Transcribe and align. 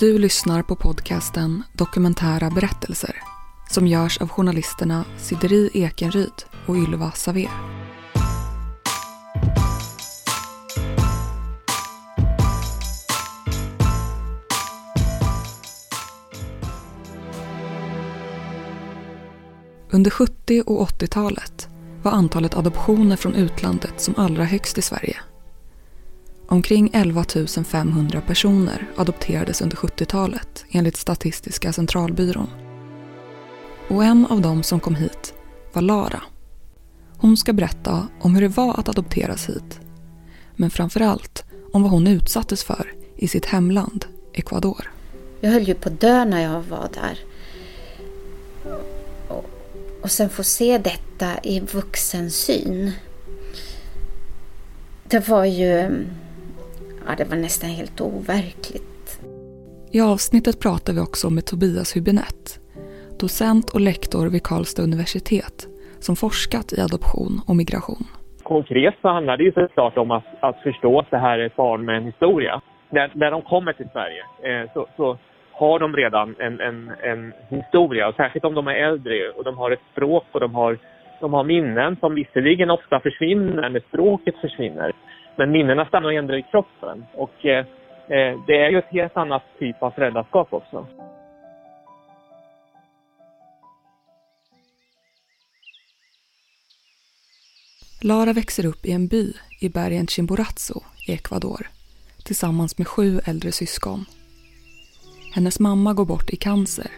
Du 0.00 0.18
lyssnar 0.18 0.62
på 0.62 0.76
podcasten 0.76 1.62
Dokumentära 1.72 2.50
berättelser 2.50 3.22
som 3.70 3.86
görs 3.86 4.20
av 4.20 4.28
journalisterna 4.28 5.04
Sideri 5.18 5.70
Ekenryd 5.74 6.44
och 6.66 6.76
Ylva 6.76 7.10
Saver. 7.10 7.50
Under 19.90 20.10
70 20.10 20.62
och 20.66 20.88
80-talet 20.88 21.68
var 22.02 22.12
antalet 22.12 22.54
adoptioner 22.54 23.16
från 23.16 23.34
utlandet 23.34 24.00
som 24.00 24.14
allra 24.16 24.44
högst 24.44 24.78
i 24.78 24.82
Sverige. 24.82 25.16
Omkring 26.50 26.90
11 26.92 27.24
500 27.64 28.20
personer 28.26 28.86
adopterades 28.96 29.60
under 29.60 29.76
70-talet 29.76 30.64
enligt 30.70 30.96
Statistiska 30.96 31.72
centralbyrån. 31.72 32.48
Och 33.88 34.04
en 34.04 34.26
av 34.26 34.40
dem 34.40 34.62
som 34.62 34.80
kom 34.80 34.94
hit 34.94 35.34
var 35.72 35.82
Lara. 35.82 36.22
Hon 37.16 37.36
ska 37.36 37.52
berätta 37.52 38.08
om 38.20 38.34
hur 38.34 38.42
det 38.42 38.48
var 38.48 38.80
att 38.80 38.88
adopteras 38.88 39.48
hit. 39.48 39.80
Men 40.56 40.70
framför 40.70 41.00
allt 41.00 41.44
om 41.72 41.82
vad 41.82 41.90
hon 41.90 42.06
utsattes 42.06 42.64
för 42.64 42.94
i 43.16 43.28
sitt 43.28 43.46
hemland, 43.46 44.04
Ecuador. 44.32 44.92
Jag 45.40 45.50
höll 45.50 45.68
ju 45.68 45.74
på 45.74 45.88
att 45.88 46.00
dö 46.00 46.24
när 46.24 46.42
jag 46.42 46.62
var 46.62 46.88
där. 46.94 47.18
Och, 49.28 49.44
och 50.02 50.10
sen 50.10 50.30
få 50.30 50.44
se 50.44 50.78
detta 50.78 51.38
i 51.42 51.60
vuxensyn. 51.60 52.92
Det 55.04 55.28
var 55.28 55.44
ju... 55.44 56.04
Ja, 57.08 57.14
det 57.18 57.24
var 57.30 57.36
nästan 57.36 57.70
helt 57.70 58.00
overkligt. 58.00 59.06
I 59.92 60.00
avsnittet 60.00 60.60
pratar 60.64 60.92
vi 60.92 61.00
också 61.00 61.26
med 61.30 61.44
Tobias 61.46 61.96
Hübinette, 61.96 62.48
docent 63.20 63.66
och 63.74 63.80
lektor 63.80 64.26
vid 64.34 64.42
Karlstad 64.42 64.82
universitet 64.82 65.56
som 66.06 66.16
forskat 66.16 66.72
i 66.72 66.80
adoption 66.80 67.34
och 67.48 67.56
migration. 67.56 68.04
Konkret 68.42 68.94
så 69.02 69.08
handlar 69.08 69.36
det 69.36 69.44
ju 69.44 69.52
såklart 69.52 69.96
om 69.98 70.10
att, 70.10 70.28
att 70.40 70.58
förstå 70.62 70.98
att 70.98 71.10
det 71.10 71.18
här 71.18 71.38
är 71.38 71.46
ett 71.46 71.56
barn 71.56 71.84
med 71.84 71.96
en 71.96 72.04
historia. 72.04 72.60
När, 72.90 73.10
när 73.14 73.30
de 73.30 73.42
kommer 73.42 73.72
till 73.72 73.88
Sverige 73.92 74.22
eh, 74.48 74.70
så, 74.74 74.86
så, 74.96 75.18
har 75.52 75.78
de 75.78 75.96
redan 75.96 76.36
en, 76.38 76.60
en, 76.60 76.92
en 77.02 77.32
historia, 77.48 78.08
och 78.08 78.14
särskilt 78.14 78.44
om 78.44 78.54
de 78.54 78.66
är 78.68 78.74
äldre 78.74 79.30
och 79.36 79.44
de 79.44 79.58
har 79.58 79.70
ett 79.70 79.86
språk 79.92 80.24
och 80.32 80.40
de 80.40 80.54
har, 80.54 80.78
de 81.20 81.32
har 81.32 81.44
minnen 81.44 81.96
som 82.00 82.14
visserligen 82.14 82.70
ofta 82.70 83.00
försvinner 83.00 83.68
när 83.70 83.80
språket 83.88 84.34
försvinner. 84.40 84.92
Men 85.38 85.50
minnena 85.50 85.86
stannar 85.86 86.12
ändå 86.12 86.36
i 86.36 86.42
kroppen 86.42 87.04
och 87.14 87.46
eh, 87.46 87.66
eh, 88.08 88.40
det 88.46 88.58
är 88.64 88.70
ju 88.70 88.78
ett 88.78 88.92
helt 88.92 89.16
annat 89.16 89.42
typ 89.58 89.82
av 89.82 89.90
föräldraskap 89.90 90.52
också. 90.52 90.86
Lara 98.02 98.32
växer 98.32 98.66
upp 98.66 98.86
i 98.86 98.92
en 98.92 99.08
by 99.08 99.32
i 99.60 99.68
bergen 99.68 100.06
Chimborazo 100.06 100.80
i 101.06 101.12
Ecuador 101.12 101.66
tillsammans 102.24 102.78
med 102.78 102.88
sju 102.88 103.20
äldre 103.24 103.52
syskon. 103.52 104.04
Hennes 105.34 105.60
mamma 105.60 105.94
går 105.94 106.04
bort 106.04 106.30
i 106.30 106.36
cancer 106.36 106.90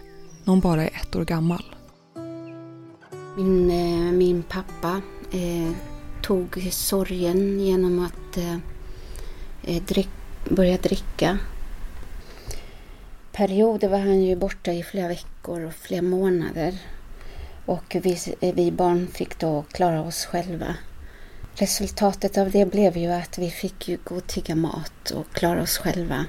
när 0.44 0.50
hon 0.52 0.60
bara 0.60 0.82
är 0.82 0.90
ett 0.94 1.16
år 1.16 1.24
gammal. 1.24 1.64
Min, 3.36 3.70
eh, 3.70 4.12
min 4.12 4.42
pappa 4.42 5.02
eh, 5.32 5.89
tog 6.22 6.68
sorgen 6.72 7.60
genom 7.60 8.06
att 8.06 8.36
eh, 8.36 8.56
eh, 9.62 9.82
drick, 9.82 10.08
börja 10.48 10.76
dricka. 10.76 11.38
Perioder 13.32 13.88
var 13.88 13.98
han 13.98 14.22
ju 14.22 14.36
borta 14.36 14.72
i 14.72 14.82
flera 14.82 15.08
veckor 15.08 15.64
och 15.64 15.74
flera 15.74 16.02
månader. 16.02 16.78
Och 17.66 17.96
vi, 18.02 18.18
eh, 18.40 18.54
vi 18.54 18.72
barn 18.72 19.06
fick 19.06 19.38
då 19.38 19.64
klara 19.72 20.02
oss 20.02 20.24
själva. 20.24 20.74
Resultatet 21.54 22.38
av 22.38 22.50
det 22.50 22.66
blev 22.66 22.96
ju 22.96 23.12
att 23.12 23.38
vi 23.38 23.50
fick 23.50 23.88
ju 23.88 23.98
gå 24.04 24.16
och 24.16 24.26
tigga 24.26 24.54
mat 24.54 25.10
och 25.10 25.32
klara 25.32 25.62
oss 25.62 25.78
själva. 25.78 26.26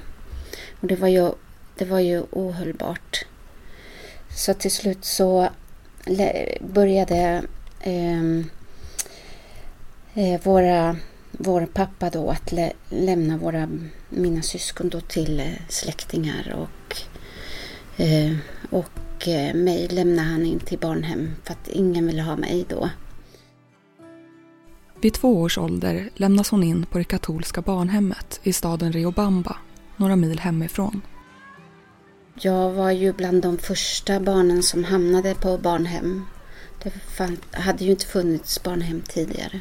Och 0.80 0.88
det 0.88 0.96
var 0.96 1.08
ju, 1.08 1.30
det 1.78 1.84
var 1.84 2.00
ju 2.00 2.22
ohållbart. 2.30 3.24
Så 4.36 4.54
till 4.54 4.70
slut 4.70 5.04
så 5.04 5.48
började 6.60 7.42
eh, 7.80 8.22
våra, 10.42 10.96
vår 11.30 11.66
pappa 11.66 12.10
då 12.10 12.30
att 12.30 12.52
lä 12.52 12.72
lämna 12.90 13.36
våra, 13.36 13.68
mina 14.08 14.42
syskon 14.42 14.88
då 14.88 15.00
till 15.00 15.40
eh, 15.40 15.46
släktingar 15.68 16.54
och, 16.56 16.96
eh, 18.02 18.36
och 18.70 19.28
eh, 19.28 19.54
mig 19.54 19.88
lämnade 19.88 20.28
han 20.28 20.46
in 20.46 20.60
till 20.60 20.78
barnhem 20.78 21.30
för 21.44 21.52
att 21.52 21.68
ingen 21.68 22.06
ville 22.06 22.22
ha 22.22 22.36
mig 22.36 22.64
då. 22.68 22.90
Vid 25.02 25.14
två 25.14 25.40
års 25.40 25.58
ålder 25.58 26.10
lämnas 26.14 26.50
hon 26.50 26.62
in 26.62 26.86
på 26.86 26.98
det 26.98 27.04
katolska 27.04 27.62
barnhemmet 27.62 28.40
i 28.42 28.52
staden 28.52 28.92
Riobamba, 28.92 29.56
några 29.96 30.16
mil 30.16 30.38
hemifrån. 30.38 31.00
Jag 32.40 32.70
var 32.70 32.90
ju 32.90 33.12
bland 33.12 33.42
de 33.42 33.58
första 33.58 34.20
barnen 34.20 34.62
som 34.62 34.84
hamnade 34.84 35.34
på 35.34 35.58
barnhem. 35.58 36.26
Det 36.82 36.92
hade 37.50 37.84
ju 37.84 37.90
inte 37.90 38.06
funnits 38.06 38.62
barnhem 38.62 39.00
tidigare. 39.00 39.60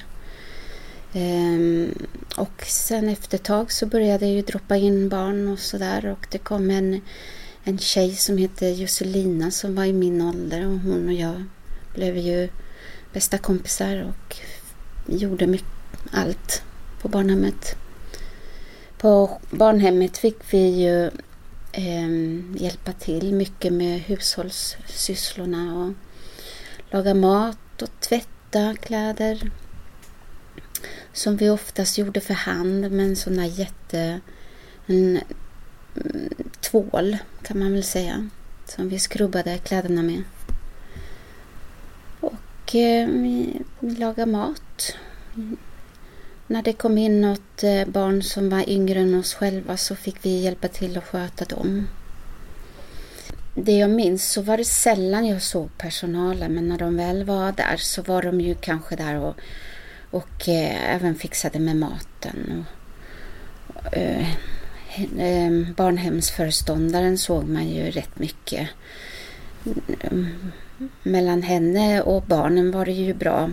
Ehm, 1.13 1.93
och 2.37 2.63
sen 2.67 3.09
efter 3.09 3.35
ett 3.37 3.43
tag 3.43 3.71
så 3.71 3.85
började 3.85 4.25
jag 4.25 4.35
ju 4.35 4.41
droppa 4.41 4.75
in 4.75 5.09
barn 5.09 5.47
och 5.47 5.59
sådär 5.59 6.05
och 6.05 6.27
det 6.31 6.37
kom 6.37 6.69
en, 6.69 7.01
en 7.63 7.77
tjej 7.77 8.15
som 8.15 8.37
hette 8.37 8.67
Josselina 8.67 9.51
som 9.51 9.75
var 9.75 9.85
i 9.85 9.93
min 9.93 10.21
ålder 10.21 10.67
och 10.67 10.79
hon 10.79 11.07
och 11.07 11.13
jag 11.13 11.43
blev 11.93 12.17
ju 12.17 12.49
bästa 13.13 13.37
kompisar 13.37 14.01
och 14.01 14.35
gjorde 15.07 15.47
mycket, 15.47 15.67
allt 16.11 16.63
på 17.01 17.07
barnhemmet. 17.07 17.75
På 18.97 19.39
barnhemmet 19.49 20.17
fick 20.17 20.53
vi 20.53 20.67
ju 20.67 21.05
eh, 21.71 22.61
hjälpa 22.61 22.91
till 22.91 23.33
mycket 23.33 23.73
med 23.73 23.99
hushållssysslorna 24.01 25.85
och 25.85 25.93
laga 26.93 27.13
mat 27.13 27.81
och 27.81 27.99
tvätta 27.99 28.75
kläder. 28.75 29.51
Som 31.13 31.37
vi 31.37 31.49
oftast 31.49 31.97
gjorde 31.97 32.21
för 32.21 32.33
hand 32.33 32.91
med 32.91 33.05
en 33.05 33.15
sån 33.15 33.35
där 33.35 33.43
jätte... 33.43 34.19
En 34.85 35.19
mm, 35.95 36.29
tvål 36.61 37.17
kan 37.43 37.59
man 37.59 37.73
väl 37.73 37.83
säga. 37.83 38.29
Som 38.65 38.89
vi 38.89 38.99
skrubbade 38.99 39.57
kläderna 39.57 40.01
med. 40.01 40.23
Och 42.19 42.75
eh, 42.75 43.07
vi 43.07 43.61
lagade 43.79 44.31
mat. 44.31 44.95
När 46.47 46.61
det 46.61 46.73
kom 46.73 46.97
in 46.97 47.21
något 47.21 47.63
eh, 47.63 47.85
barn 47.87 48.23
som 48.23 48.49
var 48.49 48.69
yngre 48.69 48.99
än 48.99 49.15
oss 49.15 49.33
själva 49.33 49.77
så 49.77 49.95
fick 49.95 50.25
vi 50.25 50.41
hjälpa 50.41 50.67
till 50.67 50.97
att 50.97 51.07
sköta 51.07 51.45
dem. 51.45 51.87
Det 53.55 53.71
jag 53.71 53.89
minns 53.89 54.31
så 54.31 54.41
var 54.41 54.57
det 54.57 54.65
sällan 54.65 55.27
jag 55.27 55.41
såg 55.41 55.69
personalen 55.77 56.53
men 56.53 56.69
när 56.69 56.77
de 56.77 56.97
väl 56.97 57.23
var 57.23 57.51
där 57.51 57.77
så 57.77 58.01
var 58.01 58.21
de 58.21 58.41
ju 58.41 58.55
kanske 58.55 58.95
där 58.95 59.15
och, 59.15 59.35
och 60.11 60.49
eh, 60.49 60.95
även 60.95 61.15
fixade 61.15 61.59
med 61.59 61.75
maten. 61.75 62.65
Och, 63.67 63.97
eh, 63.97 64.27
eh, 65.17 65.51
barnhemsföreståndaren 65.75 67.17
såg 67.17 67.49
man 67.49 67.67
ju 67.67 67.91
rätt 67.91 68.19
mycket. 68.19 68.69
Mm, 70.01 70.27
mellan 71.03 71.43
henne 71.43 72.01
och 72.01 72.23
barnen 72.23 72.71
var 72.71 72.85
det 72.85 72.91
ju 72.91 73.13
bra 73.13 73.49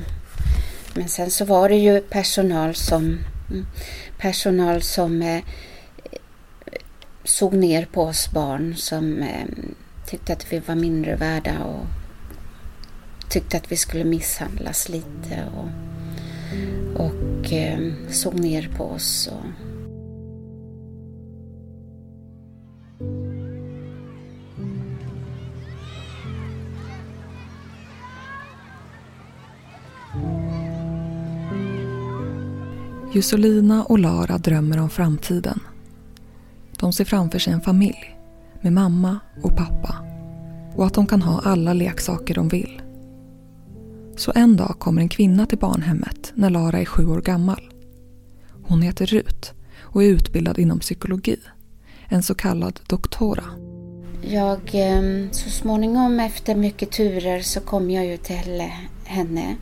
men 0.98 1.08
sen 1.08 1.30
så 1.30 1.44
var 1.44 1.68
det 1.68 1.76
ju 1.76 2.00
personal 2.00 2.74
som, 2.74 3.18
mm, 3.50 3.66
personal 4.18 4.82
som 4.82 5.22
eh, 5.22 5.42
såg 7.24 7.54
ner 7.54 7.84
på 7.84 8.02
oss 8.02 8.30
barn 8.32 8.74
som 8.76 9.22
eh, 9.22 9.46
tyckte 10.06 10.32
att 10.32 10.52
vi 10.52 10.58
var 10.58 10.74
mindre 10.74 11.16
värda 11.16 11.64
och 11.64 11.86
tyckte 13.28 13.56
att 13.56 13.72
vi 13.72 13.76
skulle 13.76 14.04
misshandlas 14.04 14.88
lite 14.88 15.44
och, 15.56 15.68
och 16.96 17.52
eh, 17.52 17.92
såg 18.10 18.40
ner 18.40 18.68
på 18.76 18.84
oss. 18.84 19.30
Och, 19.32 19.68
Jussolina 33.12 33.84
och 33.84 33.98
Lara 33.98 34.38
drömmer 34.38 34.80
om 34.80 34.90
framtiden. 34.90 35.60
De 36.78 36.92
ser 36.92 37.04
framför 37.04 37.38
sig 37.38 37.52
en 37.52 37.60
familj 37.60 38.16
med 38.60 38.72
mamma 38.72 39.18
och 39.42 39.56
pappa 39.56 39.96
och 40.76 40.86
att 40.86 40.94
de 40.94 41.06
kan 41.06 41.22
ha 41.22 41.40
alla 41.44 41.72
leksaker 41.72 42.34
de 42.34 42.48
vill. 42.48 42.82
Så 44.18 44.32
en 44.34 44.56
dag 44.56 44.76
kommer 44.78 45.02
en 45.02 45.08
kvinna 45.08 45.46
till 45.46 45.58
barnhemmet 45.58 46.32
när 46.34 46.50
Lara 46.50 46.78
är 46.78 46.84
sju 46.84 47.06
år 47.06 47.20
gammal. 47.20 47.72
Hon 48.62 48.82
heter 48.82 49.06
Rut 49.06 49.52
och 49.80 50.02
är 50.02 50.06
utbildad 50.06 50.58
inom 50.58 50.78
psykologi 50.78 51.36
en 52.08 52.22
så 52.22 52.34
kallad 52.34 52.80
doktora. 52.86 53.44
Jag, 54.22 54.60
ehm, 54.72 55.28
så 55.32 55.50
småningom 55.50 56.20
efter 56.20 56.54
mycket 56.54 56.90
turer 56.90 57.40
så 57.40 57.60
kom 57.60 57.90
jag 57.90 58.06
ju 58.06 58.16
till 58.16 58.60
eh, 58.60 58.70
henne, 59.04 59.56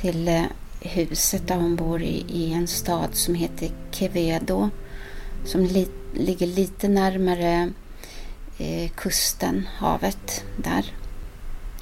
till 0.00 0.28
eh, 0.28 0.42
huset 0.80 1.48
där 1.48 1.56
hon 1.56 1.76
bor 1.76 2.02
i, 2.02 2.24
i 2.28 2.52
en 2.52 2.66
stad 2.66 3.08
som 3.12 3.34
heter 3.34 3.70
Quevedo 3.90 4.70
som 5.44 5.64
li, 5.64 5.88
ligger 6.14 6.46
lite 6.46 6.88
närmare 6.88 7.72
eh, 8.58 8.90
kusten, 8.90 9.68
havet 9.76 10.44
där. 10.56 10.92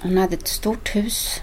Hon 0.02 0.18
hade 0.18 0.34
ett 0.34 0.48
stort 0.48 0.96
hus. 0.96 1.40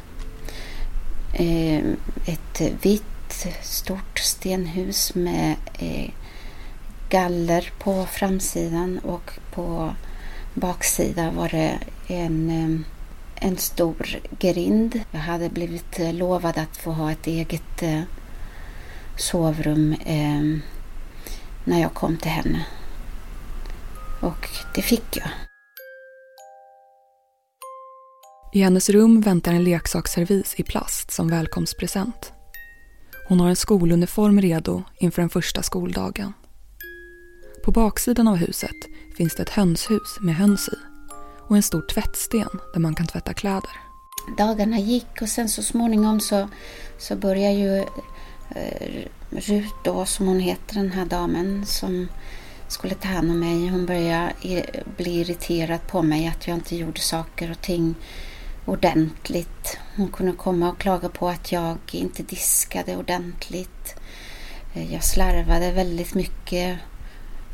Eh, 1.36 1.84
ett 2.26 2.62
vitt 2.82 3.48
stort 3.62 4.20
stenhus 4.20 5.16
med 5.16 5.56
eh, 5.80 6.10
galler 7.10 7.72
på 7.80 8.06
framsidan 8.06 9.00
och 9.00 9.32
på 9.52 9.94
baksidan 10.54 11.36
var 11.36 11.50
det 11.50 11.80
en, 12.08 12.50
eh, 12.50 13.48
en 13.48 13.58
stor 13.58 14.20
grind. 14.40 15.00
Jag 15.12 15.20
hade 15.20 15.50
blivit 15.50 16.00
lovad 16.00 16.58
att 16.58 16.78
få 16.78 16.92
ha 16.92 17.12
ett 17.12 17.28
eget 17.28 17.84
sovrum 19.18 19.96
när 21.64 21.82
jag 21.82 21.94
kom 21.94 22.18
till 22.18 22.32
henne. 22.32 22.66
Och 24.22 24.50
det 24.76 24.82
fick 24.82 25.18
jag. 25.18 25.53
I 28.56 28.62
hennes 28.62 28.90
rum 28.90 29.22
väntar 29.22 29.54
en 29.54 29.64
leksaksservis 29.64 30.56
i 30.58 30.64
plast 30.64 31.12
som 31.12 31.28
välkomstpresent. 31.28 32.34
Hon 33.28 33.40
har 33.40 33.50
en 33.50 33.56
skoluniform 33.56 34.42
redo 34.42 34.84
inför 35.00 35.22
den 35.22 35.30
första 35.30 35.64
skoldagen. 35.64 36.34
På 37.64 37.72
baksidan 37.72 38.28
av 38.28 38.36
huset 38.36 38.76
finns 39.18 39.36
det 39.36 39.44
ett 39.44 39.50
hönshus 39.50 40.18
med 40.22 40.36
höns 40.36 40.70
i 40.70 40.76
och 41.48 41.56
en 41.56 41.64
stor 41.64 41.82
tvättsten 41.94 42.48
där 42.74 42.80
man 42.80 42.96
kan 42.96 43.08
tvätta 43.08 43.34
kläder. 43.34 43.72
Dagarna 44.38 44.80
gick 44.80 45.22
och 45.22 45.30
sen 45.30 45.50
så 45.50 45.64
småningom 45.64 46.20
så, 46.20 46.50
så 46.98 47.16
började 47.16 47.54
ju 47.54 47.78
eh, 48.56 49.08
Rut 49.30 49.76
då, 49.84 50.06
som 50.06 50.28
hon 50.28 50.40
heter, 50.40 50.76
den 50.76 50.92
här 50.92 51.06
damen 51.06 51.66
som 51.66 52.08
skulle 52.68 52.96
ta 52.96 53.08
hand 53.08 53.32
om 53.32 53.40
mig. 53.40 53.70
Hon 53.70 53.86
började 53.86 54.34
bli 54.98 55.20
irriterad 55.20 55.88
på 55.88 56.02
mig 56.02 56.28
att 56.28 56.48
jag 56.48 56.58
inte 56.58 56.76
gjorde 56.76 57.00
saker 57.00 57.52
och 57.52 57.62
ting 57.62 57.96
ordentligt. 58.66 59.78
Hon 59.96 60.08
kunde 60.08 60.32
komma 60.32 60.70
och 60.70 60.78
klaga 60.78 61.10
på 61.10 61.30
att 61.30 61.52
jag 61.52 61.78
inte 61.92 62.24
diskade 62.24 62.96
ordentligt. 62.96 63.96
Eh, 64.74 64.94
jag 64.94 65.04
slarvade 65.04 65.72
väldigt 65.72 66.14
mycket 66.14 66.78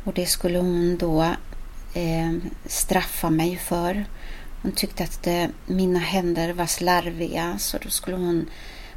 och 0.04 0.12
det 0.12 0.26
skulle 0.26 0.58
hon 0.58 0.96
då 0.98 1.22
eh, 1.94 2.32
straffa 2.66 3.30
mig 3.30 3.56
för. 3.56 4.04
Hon 4.62 4.72
tyckte 4.72 5.04
att 5.04 5.22
det, 5.22 5.50
mina 5.66 5.98
händer 5.98 6.52
var 6.52 6.66
slarviga 6.66 7.58
så 7.58 7.78
då 7.78 7.90
skulle 7.90 8.16
hon 8.16 8.46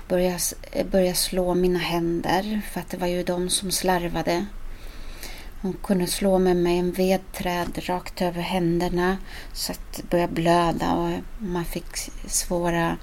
börja, 0.08 0.40
börja 0.92 1.16
slå 1.16 1.54
mina 1.54 1.80
händer 1.80 2.62
för 2.72 2.80
att 2.80 2.90
det 2.90 2.98
var 2.98 3.08
ju 3.08 3.24
de 3.24 3.50
som 3.50 3.72
slarvade. 3.72 4.46
Hon 5.64 5.74
kunde 5.74 6.08
slå 6.08 6.40
mig 6.40 6.54
med 6.54 6.80
en 6.80 6.92
vedträd 6.92 7.80
rakt 7.86 8.22
över 8.22 8.42
händerna 8.42 9.18
så 9.54 9.72
att 9.72 9.94
det 9.96 10.10
började 10.10 10.34
blöda 10.34 10.94
och 10.94 11.12
man 11.38 11.66
fick 11.66 11.96
svåra, 12.28 12.98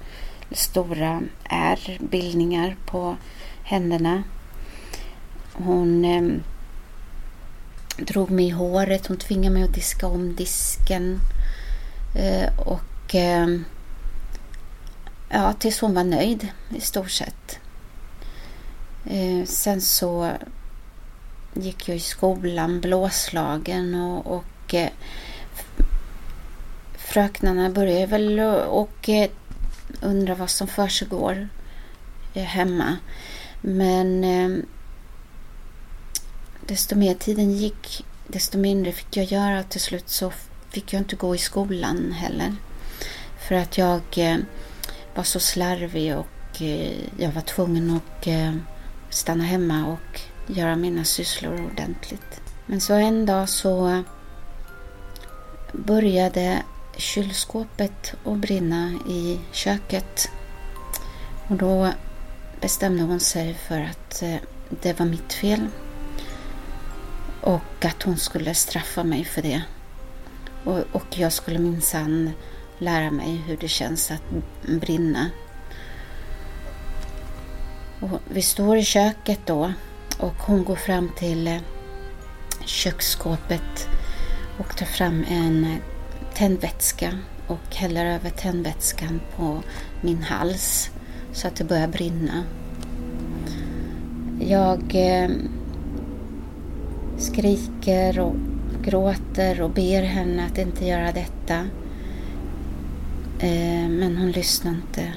stora 0.51 1.21
ärrbildningar 1.43 2.75
på 2.85 3.17
händerna. 3.63 4.23
Hon 5.53 6.05
eh, 6.05 6.23
drog 8.05 8.29
mig 8.29 8.45
i 8.45 8.49
håret, 8.49 9.07
hon 9.07 9.17
tvingade 9.17 9.53
mig 9.53 9.63
att 9.63 9.73
diska 9.73 10.07
om 10.07 10.35
disken. 10.35 11.19
Eh, 12.15 12.59
och 12.59 13.15
eh, 13.15 13.47
ja, 15.29 15.53
tills 15.53 15.81
hon 15.81 15.93
var 15.93 16.03
nöjd 16.03 16.47
i 16.75 16.81
stort 16.81 17.11
sett. 17.11 17.59
Eh, 19.05 19.45
sen 19.45 19.81
så 19.81 20.31
gick 21.53 21.89
jag 21.89 21.97
i 21.97 21.99
skolan 21.99 22.81
blåslagen 22.81 23.95
och, 23.95 24.35
och 24.35 24.73
eh, 24.73 24.89
fröknarna 26.97 27.69
började 27.69 28.05
väl 28.05 28.39
och 28.67 29.09
eh, 29.09 29.29
undra 30.01 30.35
vad 30.35 30.49
som 30.49 30.67
försiggår 30.67 31.49
eh, 32.33 32.43
hemma. 32.43 32.97
Men 33.61 34.23
eh, 34.23 34.63
desto 36.65 36.95
mer 36.95 37.13
tiden 37.13 37.51
gick, 37.51 38.05
desto 38.27 38.57
mindre 38.57 38.91
fick 38.91 39.17
jag 39.17 39.25
göra. 39.25 39.63
Till 39.63 39.81
slut 39.81 40.09
så 40.09 40.31
fick 40.69 40.93
jag 40.93 40.99
inte 40.99 41.15
gå 41.15 41.35
i 41.35 41.37
skolan 41.37 42.11
heller. 42.11 42.55
För 43.47 43.55
att 43.55 43.77
jag 43.77 44.01
eh, 44.15 44.37
var 45.15 45.23
så 45.23 45.39
slarvig 45.39 46.17
och 46.17 46.61
eh, 46.61 46.97
jag 47.17 47.31
var 47.31 47.41
tvungen 47.41 47.91
att 47.97 48.27
eh, 48.27 48.55
stanna 49.09 49.43
hemma 49.43 49.85
och 49.85 50.21
göra 50.47 50.75
mina 50.75 51.03
sysslor 51.03 51.65
ordentligt. 51.65 52.41
Men 52.65 52.81
så 52.81 52.93
en 52.93 53.25
dag 53.25 53.49
så 53.49 54.03
började 55.71 56.63
kylskåpet 56.97 58.13
att 58.25 58.37
brinna 58.37 58.91
i 59.09 59.39
köket. 59.51 60.29
Och 61.47 61.55
då 61.55 61.89
bestämde 62.61 63.03
hon 63.03 63.19
sig 63.19 63.53
för 63.53 63.81
att 63.81 64.21
eh, 64.21 64.35
det 64.69 64.99
var 64.99 65.05
mitt 65.05 65.33
fel. 65.33 65.67
Och 67.41 67.85
att 67.85 68.03
hon 68.03 68.17
skulle 68.17 68.53
straffa 68.53 69.03
mig 69.03 69.25
för 69.25 69.41
det. 69.41 69.61
Och, 70.63 70.79
och 70.91 71.17
jag 71.17 71.33
skulle 71.33 71.59
minsann 71.59 72.31
lära 72.77 73.11
mig 73.11 73.35
hur 73.47 73.57
det 73.57 73.67
känns 73.67 74.11
att 74.11 74.31
brinna. 74.67 75.29
Och 77.99 78.19
vi 78.29 78.41
står 78.41 78.77
i 78.77 78.83
köket 78.83 79.39
då 79.45 79.73
och 80.21 80.33
hon 80.37 80.63
går 80.63 80.75
fram 80.75 81.09
till 81.17 81.47
eh, 81.47 81.57
köksskåpet 82.65 83.89
och 84.57 84.77
tar 84.77 84.85
fram 84.85 85.25
en 85.29 85.63
eh, 85.63 85.77
tändvätska 86.33 87.17
och 87.47 87.75
häller 87.75 88.05
över 88.05 88.29
tändvätskan 88.29 89.21
på 89.35 89.61
min 90.01 90.23
hals 90.23 90.89
så 91.33 91.47
att 91.47 91.55
det 91.55 91.63
börjar 91.63 91.87
brinna. 91.87 92.43
Jag 94.39 94.81
eh, 94.95 95.29
skriker 97.17 98.19
och 98.19 98.35
gråter 98.83 99.61
och 99.61 99.69
ber 99.69 100.01
henne 100.01 100.45
att 100.45 100.57
inte 100.57 100.85
göra 100.85 101.11
detta. 101.11 101.67
Men 103.89 104.17
hon 104.17 104.31
lyssnar 104.31 104.71
inte. 104.71 105.13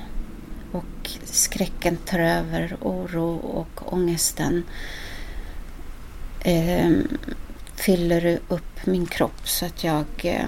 Och 1.04 1.11
skräcken 1.25 1.96
tar 1.96 2.18
över, 2.18 2.76
oro 2.80 3.37
och 3.37 3.92
ångesten 3.92 4.64
eh, 6.40 6.90
fyller 7.75 8.38
upp 8.49 8.87
min 8.87 9.06
kropp 9.06 9.49
så 9.49 9.66
att 9.66 9.84
jag 9.84 10.06
eh, 10.23 10.46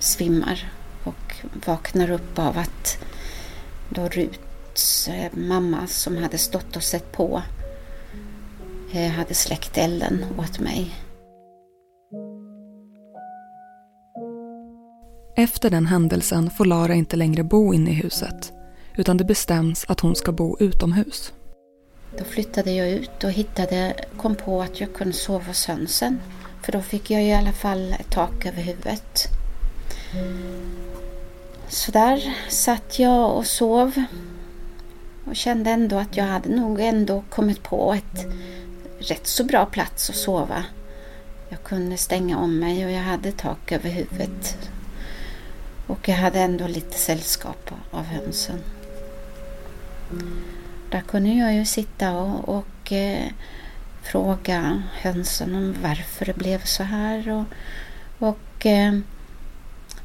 svimmar 0.00 0.72
och 1.04 1.34
vaknar 1.66 2.10
upp 2.10 2.38
av 2.38 2.58
att 2.58 2.98
då 3.88 4.08
Ruts 4.08 5.08
eh, 5.08 5.32
mamma 5.32 5.86
som 5.86 6.16
hade 6.16 6.38
stått 6.38 6.76
och 6.76 6.82
sett 6.82 7.12
på 7.12 7.42
eh, 8.92 9.10
hade 9.10 9.34
släckt 9.34 9.78
elden 9.78 10.24
åt 10.38 10.60
mig. 10.60 10.94
Efter 15.36 15.70
den 15.70 15.86
händelsen 15.86 16.50
får 16.50 16.64
Lara 16.64 16.94
inte 16.94 17.16
längre 17.16 17.44
bo 17.44 17.74
inne 17.74 17.90
i 17.90 17.94
huset 17.94 18.52
utan 18.98 19.16
det 19.16 19.24
bestäms 19.24 19.84
att 19.88 20.00
hon 20.00 20.16
ska 20.16 20.32
bo 20.32 20.56
utomhus. 20.60 21.32
Då 22.18 22.24
flyttade 22.24 22.72
jag 22.72 22.90
ut 22.90 23.24
och 23.24 23.30
hittade, 23.30 23.94
kom 24.16 24.34
på 24.34 24.62
att 24.62 24.80
jag 24.80 24.94
kunde 24.94 25.14
sova 25.14 25.44
hos 25.44 25.66
hönsen. 25.66 26.20
För 26.62 26.72
då 26.72 26.80
fick 26.80 27.10
jag 27.10 27.24
i 27.24 27.32
alla 27.32 27.52
fall 27.52 27.92
ett 27.92 28.10
tak 28.10 28.46
över 28.46 28.62
huvudet. 28.62 29.28
Så 31.68 31.92
där 31.92 32.34
satt 32.48 32.98
jag 32.98 33.36
och 33.36 33.46
sov 33.46 34.04
och 35.24 35.36
kände 35.36 35.70
ändå 35.70 35.96
att 35.96 36.16
jag 36.16 36.24
hade 36.24 36.48
nog 36.48 36.80
ändå 36.80 37.24
kommit 37.30 37.62
på 37.62 37.92
ett 37.92 38.26
rätt 38.98 39.26
så 39.26 39.44
bra 39.44 39.66
plats 39.66 40.10
att 40.10 40.16
sova. 40.16 40.64
Jag 41.48 41.62
kunde 41.62 41.96
stänga 41.96 42.38
om 42.38 42.58
mig 42.58 42.84
och 42.84 42.90
jag 42.90 43.02
hade 43.02 43.32
tak 43.32 43.72
över 43.72 43.90
huvudet. 43.90 44.58
Och 45.86 46.08
jag 46.08 46.16
hade 46.16 46.40
ändå 46.40 46.66
lite 46.66 46.98
sällskap 46.98 47.70
av 47.90 48.04
hönsen. 48.04 48.58
Där 50.90 51.00
kunde 51.00 51.28
jag 51.28 51.54
ju 51.54 51.64
sitta 51.64 52.12
och, 52.12 52.48
och 52.48 52.92
eh, 52.92 53.30
fråga 54.02 54.82
hönsen 54.92 55.54
om 55.54 55.74
varför 55.82 56.26
det 56.26 56.36
blev 56.36 56.64
så 56.64 56.82
här 56.82 57.28
och, 57.28 57.44
och 58.28 58.66
eh, 58.66 58.98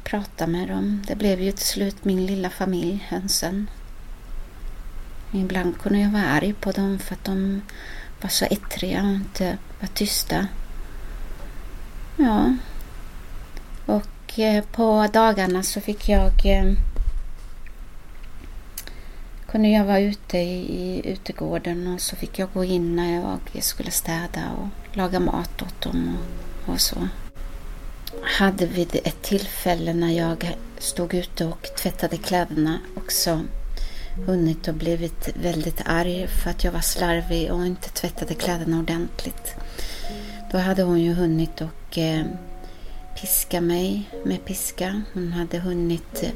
prata 0.04 0.48
med 0.48 0.68
dem. 0.68 1.04
Det 1.08 1.16
blev 1.16 1.42
ju 1.42 1.52
till 1.52 1.66
slut 1.66 2.06
min 2.06 2.26
lilla 2.26 2.50
familj, 2.50 3.06
hönsen. 3.10 3.70
Ibland 5.32 5.78
kunde 5.78 6.00
jag 6.00 6.12
vara 6.12 6.26
arg 6.26 6.54
på 6.54 6.72
dem 6.72 7.00
för 7.00 7.14
att 7.14 7.24
de 7.24 7.62
var 8.22 8.30
så 8.30 8.46
ettriga 8.46 9.04
och 9.04 9.14
inte 9.14 9.58
var 9.80 9.88
tysta. 9.88 10.48
Ja. 12.18 12.56
Och 13.86 14.40
eh, 14.40 14.64
på 14.64 15.08
dagarna 15.14 15.64
så 15.64 15.82
fick 15.82 16.10
jag 16.10 16.46
eh, 16.46 16.74
kunde 19.54 19.70
jag 19.70 19.86
vara 19.86 20.00
ute 20.00 20.38
i, 20.38 20.82
i 20.82 21.12
utegården 21.12 21.94
och 21.94 22.02
så 22.02 22.16
fick 22.16 22.40
jag 22.40 22.50
gå 22.54 22.64
in 22.64 22.96
när 22.96 23.16
jag 23.16 23.64
skulle 23.64 23.92
städa 23.92 24.52
och 24.58 24.98
laga 24.98 25.20
mat 25.20 25.62
åt 25.62 25.82
dem 25.82 26.18
och, 26.18 26.74
och 26.74 26.82
så. 26.82 27.08
Hade 28.24 28.66
vid 28.66 28.96
ett 29.04 29.22
tillfälle 29.22 29.94
när 29.94 30.12
jag 30.12 30.58
stod 30.78 31.14
ute 31.14 31.46
och 31.46 31.62
tvättade 31.78 32.18
kläderna 32.18 32.80
också 32.96 33.42
hunnit 34.26 34.68
och 34.68 34.74
blivit 34.74 35.30
väldigt 35.42 35.82
arg 35.86 36.28
för 36.28 36.50
att 36.50 36.64
jag 36.64 36.72
var 36.72 36.82
slarvig 36.82 37.52
och 37.52 37.66
inte 37.66 37.90
tvättade 37.90 38.34
kläderna 38.34 38.80
ordentligt. 38.80 39.56
Då 40.52 40.58
hade 40.58 40.84
hon 40.84 41.00
ju 41.00 41.14
hunnit 41.14 41.62
och 41.62 41.98
eh, 41.98 42.26
piska 43.22 43.62
mig 43.62 44.10
med 44.26 44.46
piska. 44.46 45.02
Hon 45.14 45.34
hade 45.34 45.60
hunnit 45.60 46.24
eh, 46.24 46.30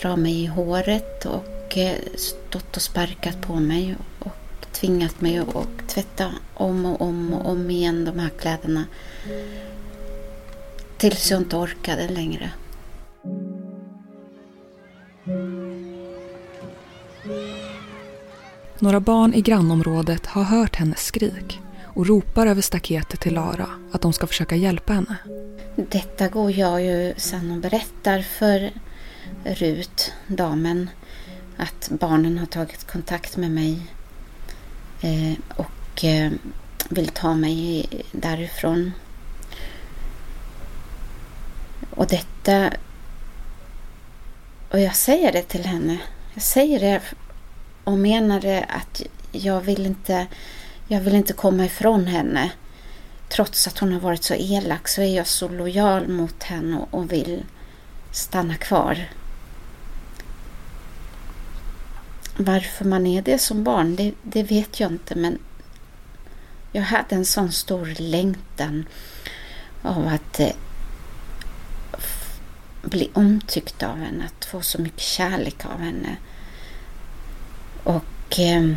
dra 0.00 0.16
mig 0.16 0.42
i 0.42 0.46
håret 0.46 1.24
och 1.24 1.55
eh, 1.78 1.96
stått 2.14 2.76
och 2.76 2.82
sparkat 2.82 3.40
på 3.40 3.54
mig 3.54 3.96
och 4.18 4.66
tvingat 4.72 5.20
mig 5.20 5.38
att 5.38 5.88
tvätta 5.88 6.32
om 6.54 6.86
och 6.86 7.00
om 7.00 7.34
och 7.34 7.50
om 7.50 7.70
igen 7.70 8.04
de 8.04 8.18
här 8.18 8.30
kläderna. 8.38 8.84
Tills 10.96 11.30
jag 11.30 11.40
inte 11.40 11.56
orkade 11.56 12.08
längre. 12.08 12.50
Några 18.78 19.00
barn 19.00 19.34
i 19.34 19.40
grannområdet 19.40 20.26
har 20.26 20.42
hört 20.42 20.76
hennes 20.76 21.06
skrik 21.06 21.60
och 21.82 22.06
ropar 22.06 22.46
över 22.46 22.62
staketet 22.62 23.20
till 23.20 23.34
Lara 23.34 23.68
att 23.92 24.00
de 24.00 24.12
ska 24.12 24.26
försöka 24.26 24.56
hjälpa 24.56 24.92
henne. 24.92 25.16
Detta 25.76 26.28
går 26.28 26.50
jag 26.50 26.82
ju 26.82 27.14
sen 27.16 27.50
och 27.50 27.58
berättar 27.58 28.22
för 28.22 28.70
Rut, 29.44 30.12
damen, 30.26 30.90
att 31.56 31.88
barnen 31.90 32.38
har 32.38 32.46
tagit 32.46 32.86
kontakt 32.86 33.36
med 33.36 33.50
mig 33.50 33.78
eh, 35.00 35.38
och 35.56 36.04
eh, 36.04 36.32
vill 36.88 37.08
ta 37.08 37.34
mig 37.34 37.88
därifrån. 38.12 38.92
Och 41.90 42.06
detta... 42.06 42.70
Och 44.70 44.80
jag 44.80 44.96
säger 44.96 45.32
det 45.32 45.42
till 45.42 45.64
henne. 45.64 45.98
Jag 46.34 46.42
säger 46.42 46.80
det 46.80 47.00
och 47.84 47.98
menar 47.98 48.40
det 48.40 48.64
att 48.68 49.02
jag 49.32 49.60
vill 49.60 49.86
inte, 49.86 50.26
jag 50.88 51.00
vill 51.00 51.14
inte 51.14 51.32
komma 51.32 51.64
ifrån 51.64 52.06
henne. 52.06 52.50
Trots 53.28 53.66
att 53.66 53.78
hon 53.78 53.92
har 53.92 54.00
varit 54.00 54.24
så 54.24 54.34
elak 54.34 54.88
så 54.88 55.02
är 55.02 55.16
jag 55.16 55.26
så 55.26 55.48
lojal 55.48 56.08
mot 56.08 56.42
henne 56.42 56.86
och 56.90 57.12
vill 57.12 57.44
stanna 58.12 58.54
kvar. 58.54 59.08
Varför 62.36 62.84
man 62.84 63.06
är 63.06 63.22
det 63.22 63.38
som 63.38 63.64
barn, 63.64 63.96
det, 63.96 64.12
det 64.22 64.42
vet 64.42 64.80
jag 64.80 64.92
inte 64.92 65.14
men 65.14 65.38
jag 66.72 66.82
hade 66.82 67.14
en 67.14 67.24
sån 67.24 67.52
stor 67.52 67.94
längtan 67.98 68.86
av 69.82 70.06
att 70.08 70.40
eh, 70.40 70.52
bli 72.82 73.10
omtyckt 73.12 73.82
av 73.82 73.96
henne, 73.96 74.24
att 74.24 74.44
få 74.44 74.60
så 74.60 74.80
mycket 74.80 75.00
kärlek 75.00 75.64
av 75.64 75.80
henne. 75.80 76.16
Och 77.84 78.38
eh, 78.38 78.72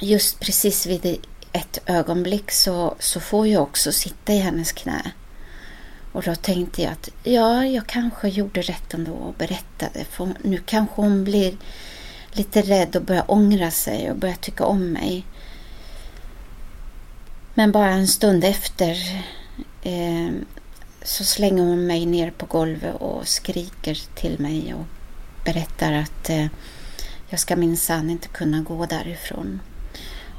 just 0.00 0.40
precis 0.40 0.86
vid 0.86 1.18
ett 1.52 1.78
ögonblick 1.86 2.50
så, 2.50 2.94
så 2.98 3.20
får 3.20 3.46
jag 3.46 3.62
också 3.62 3.92
sitta 3.92 4.32
i 4.32 4.38
hennes 4.38 4.72
knä. 4.72 5.12
Och 6.12 6.22
då 6.22 6.34
tänkte 6.34 6.82
jag 6.82 6.92
att 6.92 7.08
ja, 7.22 7.64
jag 7.64 7.86
kanske 7.86 8.28
gjorde 8.28 8.62
rätt 8.62 8.94
ändå 8.94 9.12
och 9.12 9.34
berättade. 9.34 10.04
För 10.04 10.28
nu 10.42 10.62
kanske 10.66 11.02
hon 11.02 11.24
blir 11.24 11.56
lite 12.32 12.62
rädd 12.62 12.96
och 12.96 13.02
börja 13.02 13.22
ångra 13.22 13.70
sig 13.70 14.10
och 14.10 14.16
börja 14.16 14.36
tycka 14.36 14.64
om 14.64 14.92
mig. 14.92 15.26
Men 17.54 17.72
bara 17.72 17.90
en 17.90 18.08
stund 18.08 18.44
efter 18.44 18.96
eh, 19.82 20.30
så 21.02 21.24
slänger 21.24 21.62
hon 21.62 21.86
mig 21.86 22.06
ner 22.06 22.30
på 22.30 22.46
golvet 22.46 22.94
och 22.94 23.28
skriker 23.28 23.98
till 24.14 24.40
mig 24.40 24.74
och 24.74 24.86
berättar 25.44 25.92
att 25.92 26.30
eh, 26.30 26.46
jag 27.28 27.40
ska 27.40 27.56
minsann 27.56 28.10
inte 28.10 28.28
kunna 28.28 28.60
gå 28.60 28.86
därifrån. 28.86 29.60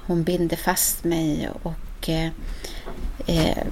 Hon 0.06 0.24
binder 0.24 0.58
fast 0.58 1.04
mig 1.04 1.50
och 1.64 2.10
eh, 2.10 2.30
eh, 3.28 3.64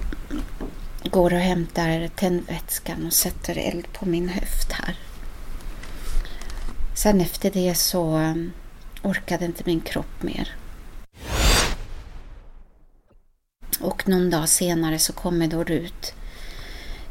går 1.04 1.34
och 1.34 1.40
hämtar 1.40 2.08
tändvätskan 2.08 3.06
och 3.06 3.14
sätter 3.14 3.58
eld 3.58 3.94
på 3.94 4.06
min 4.06 4.30
höft 4.30 4.72
här. 4.72 4.96
Sen 7.00 7.22
efter 7.22 7.52
det 7.52 7.76
så 7.76 8.18
um, 8.18 8.52
orkade 9.04 9.46
inte 9.46 9.64
min 9.66 9.82
kropp 9.82 10.24
mer. 10.24 10.56
Och 13.80 14.08
någon 14.08 14.30
dag 14.30 14.50
senare 14.50 15.00
så 15.00 15.14
kommer 15.14 15.48
då 15.48 15.64
Rut 15.64 16.14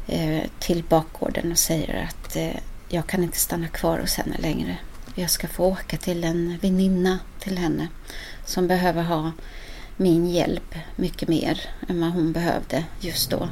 eh, 0.07 0.43
till 0.59 0.83
bakgården 0.83 1.51
och 1.51 1.57
säger 1.57 2.09
att 2.09 2.35
eh, 2.35 2.55
jag 2.89 3.07
kan 3.07 3.23
inte 3.23 3.37
stanna 3.37 3.67
kvar 3.67 3.99
hos 3.99 4.15
henne 4.15 4.37
längre. 4.37 4.77
Jag 5.15 5.29
ska 5.29 5.47
få 5.47 5.65
åka 5.65 5.97
till 5.97 6.23
en 6.23 6.57
väninna 6.61 7.19
till 7.39 7.57
henne 7.57 7.87
som 8.45 8.67
behöver 8.67 9.03
ha 9.03 9.31
min 9.97 10.29
hjälp 10.29 10.75
mycket 10.95 11.29
mer 11.29 11.61
än 11.87 12.01
vad 12.01 12.11
hon 12.11 12.31
behövde 12.31 12.85
just 12.99 13.29
då. 13.29 13.49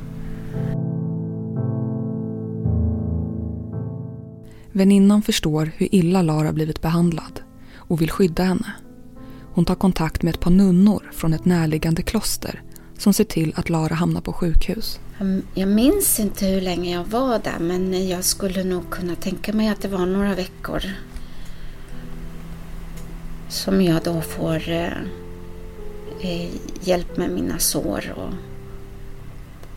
Väninnan 4.77 5.21
förstår 5.21 5.71
hur 5.77 5.95
illa 5.95 6.21
Lara 6.21 6.53
blivit 6.53 6.81
behandlad 6.81 7.41
och 7.75 8.01
vill 8.01 8.11
skydda 8.11 8.43
henne. 8.43 8.73
Hon 9.53 9.65
tar 9.65 9.75
kontakt 9.75 10.23
med 10.23 10.33
ett 10.33 10.39
par 10.39 10.51
nunnor 10.51 11.11
från 11.13 11.33
ett 11.33 11.45
närliggande 11.45 12.01
kloster 12.01 12.61
som 12.97 13.13
ser 13.13 13.23
till 13.23 13.53
att 13.55 13.69
Lara 13.69 13.95
hamnar 13.95 14.21
på 14.21 14.33
sjukhus. 14.33 14.99
Mm, 15.19 15.43
jag 15.53 15.69
minns 15.69 16.19
inte 16.19 16.45
hur 16.45 16.61
länge 16.61 16.93
jag 16.93 17.03
var 17.05 17.39
där 17.39 17.59
men 17.59 18.07
jag 18.07 18.23
skulle 18.23 18.63
nog 18.63 18.89
kunna 18.89 19.15
tänka 19.15 19.53
mig 19.53 19.69
att 19.69 19.81
det 19.81 19.87
var 19.87 20.05
några 20.05 20.35
veckor 20.35 20.83
som 23.49 23.81
jag 23.81 24.03
då 24.03 24.21
får 24.21 24.69
eh, 24.69 24.93
eh 26.21 26.49
hjälp 26.81 27.17
med 27.17 27.31
mina 27.31 27.59
sår. 27.59 28.13
Och, 28.15 28.33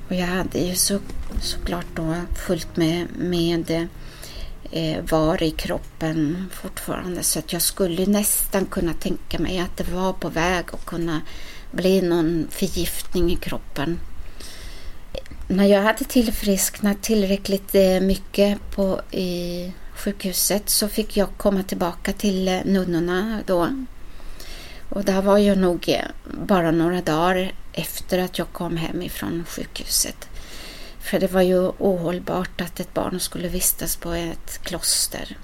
och 0.08 0.14
jag 0.14 0.26
hade 0.26 0.58
ju 0.58 0.74
så, 0.74 0.98
såklart 1.40 1.86
då 1.94 2.14
fullt 2.46 2.76
med, 2.76 3.06
med 3.18 3.70
eh, 3.70 3.84
Eh, 4.72 5.04
var 5.10 5.42
i 5.42 5.50
kroppen 5.50 6.50
fortfarande 6.52 7.22
så 7.22 7.38
att 7.38 7.52
jag 7.52 7.62
skulle 7.62 8.06
nästan 8.06 8.66
kunna 8.66 8.92
tänka 8.92 9.38
mig 9.38 9.58
att 9.58 9.76
det 9.76 9.92
var 9.92 10.12
på 10.12 10.28
väg 10.28 10.64
att 10.72 10.86
kunna 10.86 11.20
bli 11.70 12.02
någon 12.02 12.46
förgiftning 12.50 13.32
i 13.32 13.36
kroppen. 13.36 14.00
När 15.48 15.64
jag 15.64 15.82
hade 15.82 16.04
tillfrisknat 16.04 17.02
tillräckligt 17.02 17.74
eh, 17.74 18.00
mycket 18.00 18.70
på, 18.70 19.00
i 19.10 19.72
sjukhuset 19.94 20.70
så 20.70 20.88
fick 20.88 21.16
jag 21.16 21.28
komma 21.36 21.62
tillbaka 21.62 22.12
till 22.12 22.48
eh, 22.48 22.60
nunnorna 22.64 23.40
då. 23.46 23.68
Och 24.88 25.04
det 25.04 25.20
var 25.20 25.38
ju 25.38 25.54
nog 25.54 25.96
bara 26.46 26.70
några 26.70 27.00
dagar 27.00 27.52
efter 27.72 28.18
att 28.18 28.38
jag 28.38 28.52
kom 28.52 28.76
hem 28.76 29.02
ifrån 29.02 29.44
sjukhuset. 29.48 30.29
För 31.00 31.20
det 31.20 31.32
var 31.32 31.42
ju 31.42 31.68
ohållbart 31.78 32.60
att 32.60 32.80
ett 32.80 32.94
barn 32.94 33.20
skulle 33.20 33.48
vistas 33.48 33.96
på 33.96 34.12
ett 34.12 34.60
kloster. 34.62 35.36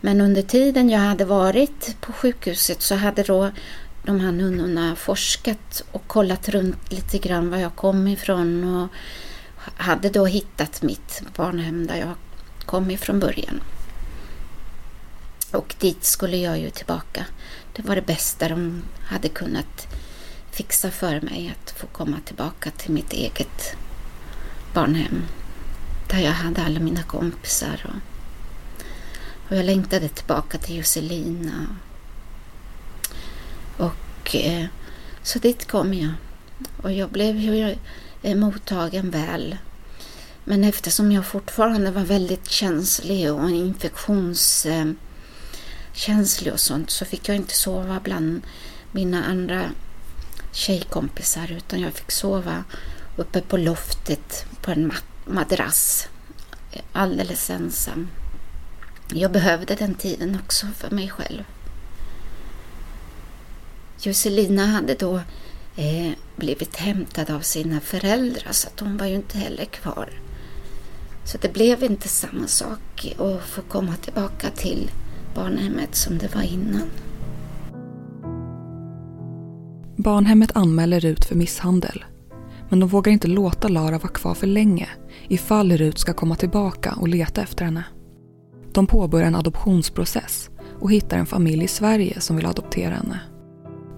Men 0.00 0.20
under 0.20 0.42
tiden 0.42 0.90
jag 0.90 1.00
hade 1.00 1.24
varit 1.24 1.96
på 2.00 2.12
sjukhuset 2.12 2.82
så 2.82 2.94
hade 2.94 3.22
då 3.22 3.50
de 4.02 4.20
här 4.20 4.32
nunnorna 4.32 4.96
forskat 4.96 5.82
och 5.92 6.06
kollat 6.06 6.48
runt 6.48 6.92
lite 6.92 7.18
grann 7.18 7.50
var 7.50 7.58
jag 7.58 7.76
kom 7.76 8.08
ifrån 8.08 8.76
och 8.76 8.88
hade 9.76 10.08
då 10.08 10.26
hittat 10.26 10.82
mitt 10.82 11.22
barnhem 11.36 11.86
där 11.86 11.96
jag 11.96 12.14
kom 12.66 12.90
ifrån 12.90 13.20
början. 13.20 13.62
Och 15.52 15.74
dit 15.78 16.04
skulle 16.04 16.36
jag 16.36 16.58
ju 16.58 16.70
tillbaka. 16.70 17.26
Det 17.76 17.82
var 17.82 17.96
det 17.96 18.06
bästa 18.06 18.48
de 18.48 18.82
hade 19.04 19.28
kunnat 19.28 19.86
fixa 20.50 20.90
för 20.90 21.20
mig 21.20 21.54
att 21.56 21.70
få 21.70 21.86
komma 21.86 22.16
tillbaka 22.24 22.70
till 22.70 22.90
mitt 22.90 23.12
eget 23.12 23.76
barnhem. 24.74 25.22
Där 26.08 26.18
jag 26.18 26.32
hade 26.32 26.62
alla 26.62 26.80
mina 26.80 27.02
kompisar. 27.02 27.80
Och, 27.84 27.94
och 29.48 29.56
jag 29.56 29.64
längtade 29.64 30.08
tillbaka 30.08 30.58
till 30.58 30.76
Josselina. 30.76 31.66
Och 33.76 34.36
eh, 34.36 34.66
så 35.22 35.38
dit 35.38 35.70
kom 35.70 35.94
jag. 35.94 36.12
Och 36.82 36.92
jag 36.92 37.10
blev 37.10 37.36
ju 37.36 37.76
eh, 38.22 38.36
mottagen 38.36 39.10
väl. 39.10 39.56
Men 40.44 40.64
eftersom 40.64 41.12
jag 41.12 41.26
fortfarande 41.26 41.90
var 41.90 42.02
väldigt 42.02 42.48
känslig 42.48 43.32
och 43.32 43.50
infektionskänslig 43.50 46.50
eh, 46.50 46.52
och 46.52 46.60
sånt 46.60 46.90
så 46.90 47.04
fick 47.04 47.28
jag 47.28 47.36
inte 47.36 47.54
sova 47.54 48.00
bland 48.04 48.42
mina 48.92 49.24
andra 49.24 49.70
tjejkompisar 50.52 51.52
utan 51.52 51.80
jag 51.80 51.92
fick 51.92 52.10
sova 52.10 52.64
uppe 53.16 53.40
på 53.40 53.56
loftet 53.56 54.46
på 54.62 54.70
en 54.70 54.92
madrass. 55.26 56.08
Alldeles 56.92 57.50
ensam. 57.50 58.08
Jag 59.14 59.32
behövde 59.32 59.74
den 59.74 59.94
tiden 59.94 60.38
också 60.44 60.66
för 60.66 60.90
mig 60.90 61.08
själv. 61.08 61.44
Josselina 64.02 64.66
hade 64.66 64.94
då 64.94 65.16
eh, 65.76 66.12
blivit 66.36 66.76
hämtad 66.76 67.30
av 67.30 67.40
sina 67.40 67.80
föräldrar 67.80 68.52
så 68.52 68.68
att 68.68 68.80
hon 68.80 68.96
var 68.96 69.06
ju 69.06 69.14
inte 69.14 69.38
heller 69.38 69.64
kvar. 69.64 70.10
Så 71.24 71.38
det 71.38 71.52
blev 71.52 71.84
inte 71.84 72.08
samma 72.08 72.46
sak 72.46 73.14
att 73.18 73.48
få 73.48 73.62
komma 73.62 73.96
tillbaka 73.96 74.50
till 74.50 74.90
barnhemmet 75.34 75.94
som 75.94 76.18
det 76.18 76.34
var 76.34 76.42
innan. 76.42 76.90
Barnhemmet 79.96 80.56
anmäler 80.56 81.00
Rut 81.00 81.24
för 81.24 81.34
misshandel. 81.34 82.04
Men 82.70 82.80
de 82.80 82.88
vågar 82.88 83.12
inte 83.12 83.28
låta 83.28 83.68
Lara 83.68 83.98
vara 83.98 84.12
kvar 84.12 84.34
för 84.34 84.46
länge 84.46 84.88
ifall 85.28 85.72
Rut 85.72 85.98
ska 85.98 86.12
komma 86.12 86.36
tillbaka 86.36 86.94
och 87.00 87.08
leta 87.08 87.42
efter 87.42 87.64
henne. 87.64 87.84
De 88.72 88.86
påbörjar 88.86 89.26
en 89.26 89.34
adoptionsprocess 89.34 90.50
och 90.80 90.92
hittar 90.92 91.18
en 91.18 91.26
familj 91.26 91.64
i 91.64 91.68
Sverige 91.68 92.20
som 92.20 92.36
vill 92.36 92.46
adoptera 92.46 92.94
henne. 92.94 93.20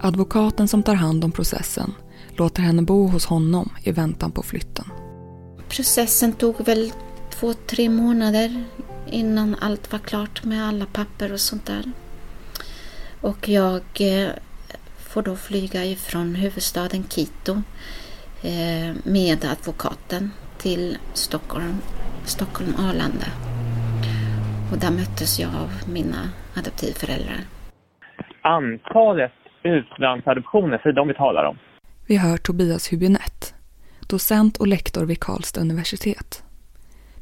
Advokaten 0.00 0.69
som 0.69 0.83
tar 0.83 0.95
hand 0.95 1.25
om 1.25 1.33
processen 1.33 1.95
låter 2.37 2.62
henne 2.62 2.83
bo 2.83 3.07
hos 3.07 3.26
honom 3.26 3.71
i 3.83 3.93
väntan 3.93 4.33
på 4.33 4.43
flytten. 4.43 4.85
Processen 5.69 6.33
tog 6.33 6.64
väl 6.64 6.93
två, 7.31 7.55
tre 7.55 7.88
månader 7.88 8.64
innan 9.11 9.57
allt 9.61 9.93
var 9.93 9.99
klart 9.99 10.45
med 10.45 10.69
alla 10.69 10.87
papper 10.87 11.33
och 11.33 11.41
sånt 11.41 11.67
där. 11.67 11.93
Och 13.21 13.49
jag 13.49 13.83
eh, 14.00 14.29
får 14.99 15.23
då 15.23 15.37
flyga 15.37 15.85
ifrån 15.85 16.35
huvudstaden 16.35 17.02
Quito 17.02 17.62
med 19.04 19.44
advokaten 19.44 20.30
till 20.58 20.99
Stockholm, 21.14 21.76
Stockholm 22.25 22.75
Arlanda. 22.78 23.26
Och 24.72 24.78
där 24.78 24.90
möttes 24.90 25.40
jag 25.40 25.50
av 25.54 25.70
mina 25.92 26.30
adoptivföräldrar. 26.56 27.40
Antalet 28.42 29.32
utlandsadoptioner, 29.62 30.78
för 30.78 30.92
de 30.92 31.08
vi 31.08 31.14
talar 31.14 31.44
om. 31.44 31.58
Vi 32.06 32.16
hör 32.16 32.37
Tobias 32.37 32.92
Hübinette, 32.92 33.54
docent 34.08 34.56
och 34.56 34.66
lektor 34.66 35.04
vid 35.04 35.20
Karlstad 35.20 35.61
universitet. 35.61 36.42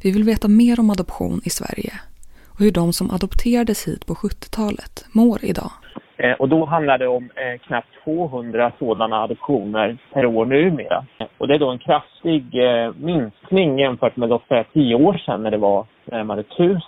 Vi 0.02 0.10
vill 0.10 0.24
veta 0.24 0.48
mer 0.48 0.80
om 0.80 0.90
adoption 0.90 1.40
i 1.44 1.50
Sverige 1.50 2.00
och 2.46 2.60
hur 2.60 2.72
de 2.72 2.92
som 2.92 3.10
adopterades 3.10 3.88
hit 3.88 4.06
på 4.06 4.14
70-talet 4.14 5.04
mår 5.12 5.44
idag. 5.44 5.72
Eh, 6.22 6.32
och 6.32 6.48
då 6.48 6.64
handlar 6.64 6.98
det 6.98 7.08
om 7.08 7.30
eh, 7.34 7.58
knappt 7.58 7.88
200 8.04 8.72
sådana 8.78 9.22
adoptioner 9.22 9.96
per 10.12 10.26
år 10.26 10.44
numera. 10.44 11.04
Och 11.38 11.48
det 11.48 11.54
är 11.54 11.58
då 11.58 11.70
en 11.70 11.78
kraftig 11.78 12.44
eh, 12.54 12.92
minskning 12.96 13.78
jämfört 13.78 14.16
med 14.16 14.28
låt 14.28 14.48
säga 14.48 14.64
10 14.72 14.94
år 14.94 15.14
sedan 15.14 15.42
när 15.42 15.50
det 15.50 15.56
var 15.56 15.86
närmare 16.04 16.40
1000. 16.40 16.80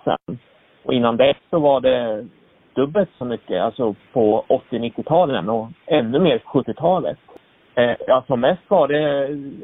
Och 0.85 0.95
innan 0.95 1.17
dess 1.17 1.37
så 1.51 1.59
var 1.59 1.81
det 1.81 2.27
dubbelt 2.75 3.11
så 3.19 3.25
mycket, 3.25 3.63
alltså 3.63 3.95
på 4.13 4.45
80-90-talen 4.71 5.49
och 5.49 5.69
ännu 5.87 6.19
mer 6.19 6.39
på 6.39 6.63
70-talet. 6.63 7.19
Eh, 7.75 7.95
ja, 8.07 8.25
som 8.27 8.41
mest 8.41 8.63
var 8.69 8.89
det 8.89 8.99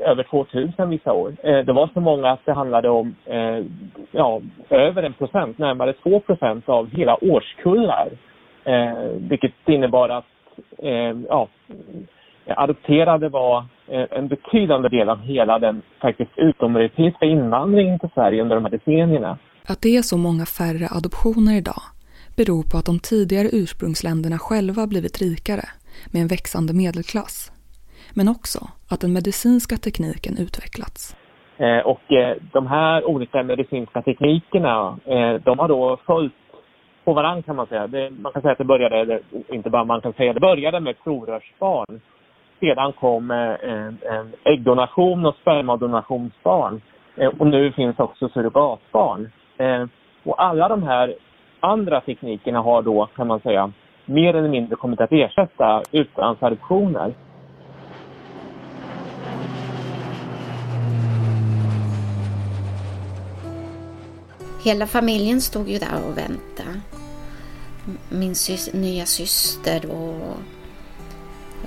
över 0.04 0.22
2000 0.22 0.90
vissa 0.90 1.12
år. 1.12 1.32
Eh, 1.42 1.58
det 1.58 1.72
var 1.72 1.90
så 1.94 2.00
många 2.00 2.30
att 2.30 2.44
det 2.44 2.52
handlade 2.52 2.88
om 2.88 3.14
eh, 3.24 3.64
ja, 4.10 4.40
över 4.70 5.02
en 5.02 5.12
procent, 5.12 5.58
närmare 5.58 5.92
2 5.92 6.20
procent 6.20 6.68
av 6.68 6.90
hela 6.90 7.24
årskullar. 7.24 8.08
Eh, 8.68 8.98
vilket 9.30 9.52
innebar 9.66 10.08
att 10.08 10.24
eh, 10.78 11.16
ja, 11.28 11.48
adopterade 12.46 13.28
var 13.28 13.64
eh, 13.86 14.04
en 14.10 14.28
betydande 14.28 14.88
del 14.88 15.08
av 15.08 15.20
hela 15.20 15.58
den 15.58 15.82
faktiskt 16.00 16.30
utomeuropeiska 16.36 17.26
invandringen 17.26 17.98
till 17.98 18.08
Sverige 18.14 18.42
under 18.42 18.54
de 18.56 18.64
här 18.64 18.70
decennierna. 18.70 19.38
Att 19.68 19.82
det 19.82 19.96
är 19.96 20.02
så 20.02 20.16
många 20.16 20.46
färre 20.46 20.88
adoptioner 20.90 21.56
idag 21.56 21.82
beror 22.36 22.62
på 22.70 22.78
att 22.78 22.86
de 22.86 22.98
tidigare 22.98 23.48
ursprungsländerna 23.52 24.38
själva 24.38 24.86
blivit 24.86 25.22
rikare 25.22 25.66
med 26.12 26.22
en 26.22 26.28
växande 26.28 26.72
medelklass. 26.74 27.52
Men 28.14 28.28
också 28.28 28.58
att 28.90 29.00
den 29.00 29.12
medicinska 29.12 29.76
tekniken 29.76 30.38
utvecklats. 30.38 31.16
Eh, 31.58 31.78
och 31.78 32.12
eh, 32.12 32.36
de 32.52 32.66
här 32.66 33.04
olika 33.04 33.42
medicinska 33.42 34.02
teknikerna, 34.02 34.98
de 35.44 35.58
har 35.58 35.68
då 35.68 35.98
följt 36.06 36.32
på 37.08 37.14
varandra 37.14 37.42
kan 37.42 37.56
man 37.56 37.66
säga. 37.66 37.86
Det, 37.86 38.10
man 38.10 38.32
kan 38.32 38.42
säga 38.42 38.52
att 38.52 38.58
det 38.58 38.64
började, 38.64 39.04
det, 39.04 39.20
inte 39.48 39.70
bara 39.70 39.84
man 39.84 40.00
kan 40.00 40.12
säga, 40.12 40.32
det 40.32 40.40
började 40.40 40.80
med 40.80 41.04
provrörsbarn. 41.04 42.00
Sedan 42.60 42.92
kom 42.92 43.30
eh, 43.30 43.70
en, 43.70 43.98
en 44.02 44.32
äggdonation 44.44 45.26
och 45.26 45.34
spermadonationsbarn. 45.40 46.80
Eh, 47.16 47.30
och 47.38 47.46
nu 47.46 47.72
finns 47.72 47.98
också 47.98 48.28
surrogatbarn. 48.28 49.30
Eh, 49.58 49.84
och 50.24 50.42
alla 50.42 50.68
de 50.68 50.82
här 50.82 51.14
andra 51.60 52.00
teknikerna 52.00 52.60
har 52.60 52.82
då, 52.82 53.08
kan 53.16 53.26
man 53.26 53.40
säga, 53.40 53.72
mer 54.04 54.34
eller 54.36 54.48
mindre 54.48 54.76
kommit 54.76 55.00
att 55.00 55.12
ersätta 55.12 55.82
utlandsadoptioner. 55.92 57.12
Hela 64.64 64.86
familjen 64.86 65.40
stod 65.40 65.68
ju 65.68 65.78
där 65.78 66.08
och 66.08 66.18
väntade. 66.18 66.97
Min 68.08 68.34
sys 68.34 68.72
nya 68.72 69.06
syster 69.06 69.86
och, 69.86 70.36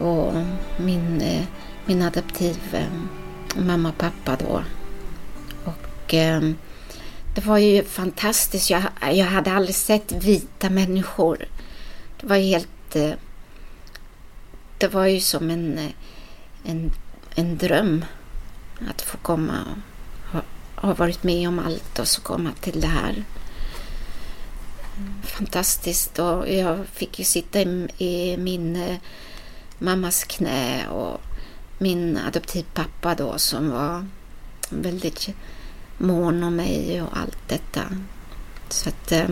och 0.07 0.33
min, 0.77 1.21
eh, 1.21 1.43
min 1.85 2.01
adoptiv 2.01 2.59
eh, 2.73 2.87
mamma 3.55 3.89
och 3.89 3.97
pappa 3.97 4.35
då. 4.35 4.63
Och 5.65 6.13
eh, 6.13 6.41
det 7.35 7.45
var 7.45 7.57
ju 7.57 7.83
fantastiskt. 7.83 8.69
Jag, 8.69 8.83
jag 9.11 9.25
hade 9.25 9.51
aldrig 9.51 9.75
sett 9.75 10.11
vita 10.11 10.69
människor. 10.69 11.45
Det 12.19 12.27
var 12.27 12.37
helt... 12.37 12.95
Eh, 12.95 13.13
det 14.77 14.87
var 14.87 15.05
ju 15.05 15.19
som 15.19 15.49
en, 15.49 15.77
eh, 15.77 15.91
en, 16.63 16.91
en 17.35 17.57
dröm 17.57 18.05
att 18.89 19.01
få 19.01 19.17
komma 19.17 19.53
och 19.61 20.33
ha, 20.33 20.41
ha 20.75 20.93
varit 20.93 21.23
med 21.23 21.47
om 21.47 21.59
allt 21.59 21.99
och 21.99 22.07
så 22.07 22.21
komma 22.21 22.49
till 22.61 22.81
det 22.81 22.87
här. 22.87 23.23
Fantastiskt 25.23 26.19
och 26.19 26.49
jag 26.49 26.87
fick 26.93 27.19
ju 27.19 27.25
sitta 27.25 27.61
i, 27.61 27.87
i 27.97 28.37
min 28.37 28.75
eh, 28.75 28.97
mammas 29.79 30.23
knä 30.23 30.87
och 30.87 31.21
min 31.77 32.17
adoptivpappa 32.17 33.15
då 33.15 33.37
som 33.37 33.69
var 33.69 34.07
väldigt 34.69 35.29
mån 35.97 36.43
om 36.43 36.55
mig 36.55 37.01
och 37.01 37.17
allt 37.17 37.47
detta. 37.47 37.81
Så 38.69 38.89
att 38.89 39.11
eh, 39.11 39.27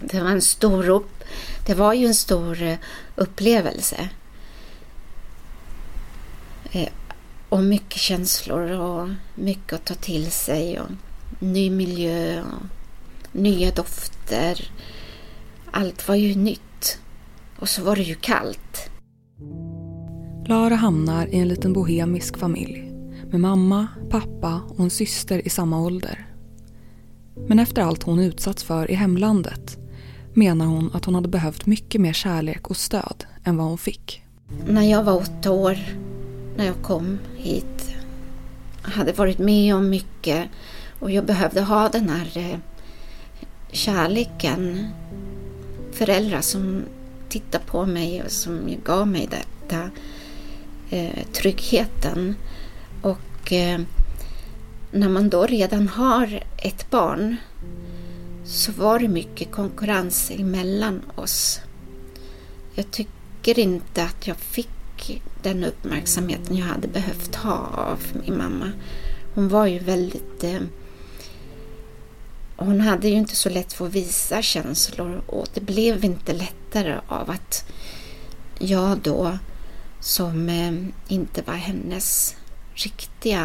det 0.00 0.20
var 0.20 0.30
en 0.30 0.42
stor 0.42 0.88
upp, 0.88 1.24
det 1.66 1.74
var 1.74 1.92
ju 1.92 2.06
en 2.06 2.14
stor 2.14 2.62
eh, 2.62 2.78
upplevelse. 3.16 4.08
Eh, 6.72 6.88
och 7.48 7.62
mycket 7.62 8.00
känslor 8.00 8.70
och 8.70 9.08
mycket 9.34 9.72
att 9.72 9.84
ta 9.84 9.94
till 9.94 10.30
sig 10.30 10.80
och 10.80 10.88
ny 11.38 11.70
miljö 11.70 12.42
och 12.42 12.62
nya 13.32 13.70
dofter. 13.70 14.13
Allt 15.70 16.08
var 16.08 16.14
ju 16.14 16.34
nytt. 16.34 16.98
Och 17.58 17.68
så 17.68 17.82
var 17.82 17.96
det 17.96 18.02
ju 18.02 18.14
kallt. 18.14 18.90
Lara 20.46 20.74
hamnar 20.74 21.26
i 21.26 21.38
en 21.38 21.48
liten 21.48 21.72
bohemisk 21.72 22.38
familj 22.38 22.90
med 23.30 23.40
mamma, 23.40 23.86
pappa 24.10 24.60
och 24.68 24.80
en 24.80 24.90
syster 24.90 25.46
i 25.46 25.50
samma 25.50 25.80
ålder. 25.80 26.26
Men 27.48 27.58
efter 27.58 27.82
allt 27.82 28.02
hon 28.02 28.18
utsatts 28.18 28.64
för 28.64 28.90
i 28.90 28.94
hemlandet 28.94 29.78
menar 30.34 30.66
hon 30.66 30.90
att 30.94 31.04
hon 31.04 31.14
hade 31.14 31.28
behövt 31.28 31.66
mycket 31.66 32.00
mer 32.00 32.12
kärlek 32.12 32.70
och 32.70 32.76
stöd 32.76 33.24
än 33.44 33.56
vad 33.56 33.66
hon 33.66 33.78
fick. 33.78 34.22
När 34.66 34.82
jag 34.82 35.04
var 35.04 35.16
åtta 35.16 35.50
år, 35.50 35.78
när 36.56 36.66
jag 36.66 36.82
kom 36.82 37.18
hit, 37.36 37.94
hade 38.82 39.12
varit 39.12 39.38
med 39.38 39.74
om 39.74 39.90
mycket 39.90 40.48
och 40.98 41.10
jag 41.10 41.26
behövde 41.26 41.60
ha 41.60 41.88
den 41.88 42.08
här 42.08 42.38
eh, 42.38 42.58
kärleken. 43.74 44.86
Föräldrar 45.92 46.40
som 46.40 46.82
tittade 47.28 47.64
på 47.64 47.86
mig 47.86 48.22
och 48.22 48.30
som 48.30 48.60
gav 48.84 49.08
mig 49.08 49.28
detta 49.30 49.90
eh, 50.90 51.26
tryggheten. 51.32 52.34
Och 53.02 53.52
eh, 53.52 53.80
när 54.90 55.08
man 55.08 55.28
då 55.28 55.46
redan 55.46 55.88
har 55.88 56.42
ett 56.56 56.90
barn 56.90 57.36
så 58.44 58.72
var 58.72 58.98
det 58.98 59.08
mycket 59.08 59.50
konkurrens 59.50 60.30
emellan 60.30 61.02
oss. 61.14 61.60
Jag 62.74 62.90
tycker 62.90 63.58
inte 63.58 64.02
att 64.04 64.26
jag 64.26 64.36
fick 64.36 65.22
den 65.42 65.64
uppmärksamheten 65.64 66.56
jag 66.56 66.66
hade 66.66 66.88
behövt 66.88 67.34
ha 67.34 67.68
av 67.76 67.98
min 68.24 68.38
mamma. 68.38 68.72
Hon 69.34 69.48
var 69.48 69.66
ju 69.66 69.78
väldigt... 69.78 70.44
Eh, 70.44 70.60
hon 72.56 72.80
hade 72.80 73.08
ju 73.08 73.14
inte 73.14 73.36
så 73.36 73.50
lätt 73.50 73.72
för 73.72 73.86
att 73.86 73.94
visa 73.94 74.42
känslor 74.42 75.20
och 75.26 75.46
det 75.54 75.60
blev 75.60 76.04
inte 76.04 76.32
lättare 76.32 76.94
av 77.08 77.30
att 77.30 77.72
jag 78.58 78.98
då, 78.98 79.38
som 80.00 80.48
eh, 80.48 81.14
inte 81.16 81.42
var 81.46 81.54
hennes 81.54 82.36
riktiga 82.74 83.40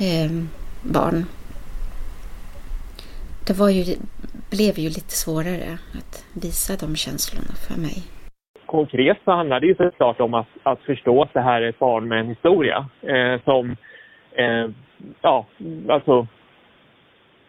eh, 0.00 0.30
barn. 0.82 1.24
Det 3.46 3.54
var 3.58 3.70
ju, 3.70 3.84
blev 4.50 4.78
ju 4.78 4.88
lite 4.88 5.14
svårare 5.24 5.78
att 5.98 6.24
visa 6.42 6.86
de 6.86 6.96
känslorna 6.96 7.54
för 7.66 7.80
mig. 7.80 8.02
Konkret 8.66 9.18
så 9.24 9.30
handlar 9.30 9.60
det 9.60 9.66
ju 9.66 9.74
såklart 9.74 10.20
om 10.20 10.34
att, 10.34 10.46
att 10.62 10.80
förstå 10.80 11.22
att 11.22 11.34
det 11.34 11.40
här 11.40 11.62
är 11.62 11.68
ett 11.68 11.78
barn 11.78 12.08
med 12.08 12.20
en 12.20 12.28
historia 12.28 12.88
eh, 13.02 13.42
som, 13.44 13.76
eh, 14.32 14.70
ja, 15.22 15.46
alltså 15.88 16.26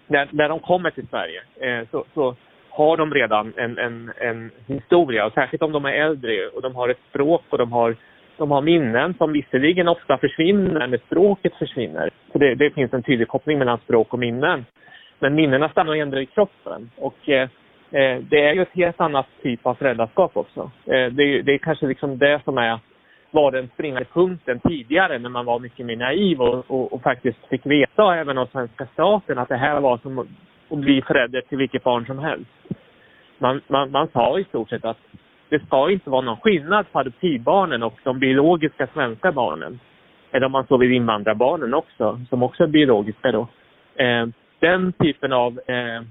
när, 0.10 0.28
när 0.32 0.50
de 0.50 0.60
kommer 0.60 0.92
till 0.92 1.08
Sverige 1.08 1.42
eh, 1.62 1.88
så, 1.92 2.06
så, 2.14 2.36
har 2.70 2.98
de 2.98 3.14
redan 3.14 3.54
en, 3.58 3.78
en, 3.78 4.12
en 4.18 4.52
historia, 4.68 5.26
och 5.26 5.34
särskilt 5.34 5.64
om 5.64 5.72
de 5.72 5.86
är 5.86 5.92
äldre 5.92 6.48
och 6.48 6.62
de 6.62 6.76
har 6.76 6.90
ett 6.90 7.00
språk 7.10 7.44
och 7.50 7.58
de 7.58 7.72
har, 7.72 7.96
de 8.38 8.52
har 8.52 8.62
minnen 8.62 9.14
som 9.14 9.34
visserligen 9.34 9.88
ofta 9.88 10.18
försvinner 10.18 10.88
när 10.88 10.98
språket 10.98 11.54
försvinner. 11.56 12.10
Så 12.32 12.38
det, 12.38 12.56
det 12.56 12.70
finns 12.70 12.94
en 12.94 13.04
tydlig 13.04 13.28
koppling 13.28 13.60
mellan 13.60 13.78
språk 13.78 14.14
och 14.14 14.20
minnen. 14.20 14.66
Men 15.20 15.36
minnena 15.36 15.70
stannar 15.70 15.96
ändå 15.96 16.20
i 16.20 16.26
kroppen. 16.26 16.92
Och 16.98 17.30
eh, 17.30 17.50
eh, 17.92 18.18
det 18.22 18.42
är 18.42 18.54
ju 18.54 18.62
ett 18.62 18.74
helt 18.74 19.02
annat 19.02 19.28
typ 19.44 19.66
av 19.66 19.76
föräldraskap 19.76 20.38
också. 20.38 20.72
Eh, 20.86 21.06
det, 21.06 21.42
det, 21.42 21.54
är 21.54 21.58
kanske 21.58 21.88
liksom 21.88 22.18
det 22.18 22.42
som 22.44 22.58
är, 22.58 22.80
var 23.32 23.52
den 23.52 23.70
springande 23.74 24.06
punkten 24.14 24.60
tidigare 24.60 25.20
när 25.20 25.30
man 25.30 25.46
var 25.46 25.60
mycket 25.60 25.86
mer 25.86 25.96
naiv 25.96 26.42
och, 26.42 26.72
och, 26.72 26.94
och, 26.94 27.02
faktiskt 27.02 27.38
fick 27.50 27.66
veta 27.66 28.16
även 28.16 28.38
av 28.38 28.46
svenska 28.46 28.88
staten 28.94 29.38
att 29.38 29.50
det 29.50 29.58
här 29.58 29.80
var 29.80 29.98
som 29.98 30.20
att 30.20 30.78
bli 30.78 31.02
förälder 31.02 31.42
till 31.42 31.58
vilket 31.58 31.84
barn 31.84 32.06
som 32.06 32.20
helst. 32.20 32.52
Man, 33.38 33.62
man, 33.68 33.92
man 33.92 34.08
sa 34.14 34.40
i 34.40 34.44
stort 34.44 34.70
sett 34.70 34.86
att 34.86 34.98
det 35.50 35.66
ska 35.66 35.92
inte 35.92 36.10
vara 36.10 36.22
någon 36.22 36.38
skillnad 36.38 36.92
på 36.92 37.00
adoptivbarnen 37.00 37.84
och 37.84 38.00
de 38.04 38.20
biologiska 38.20 38.88
svenska 38.94 39.32
barnen. 39.32 39.80
Eller 40.32 40.46
om 40.46 40.52
man 40.52 40.68
så 40.68 40.78
vill 40.78 40.92
invandrarbarnen 40.92 41.74
också, 41.74 42.20
som 42.30 42.44
också 42.44 42.64
är 42.64 42.68
biologiska 42.68 43.32
då. 43.32 43.48
Eh, 43.96 44.28
den 44.60 44.94
typen 44.94 45.34
av 45.34 45.60
eh, 45.68 46.02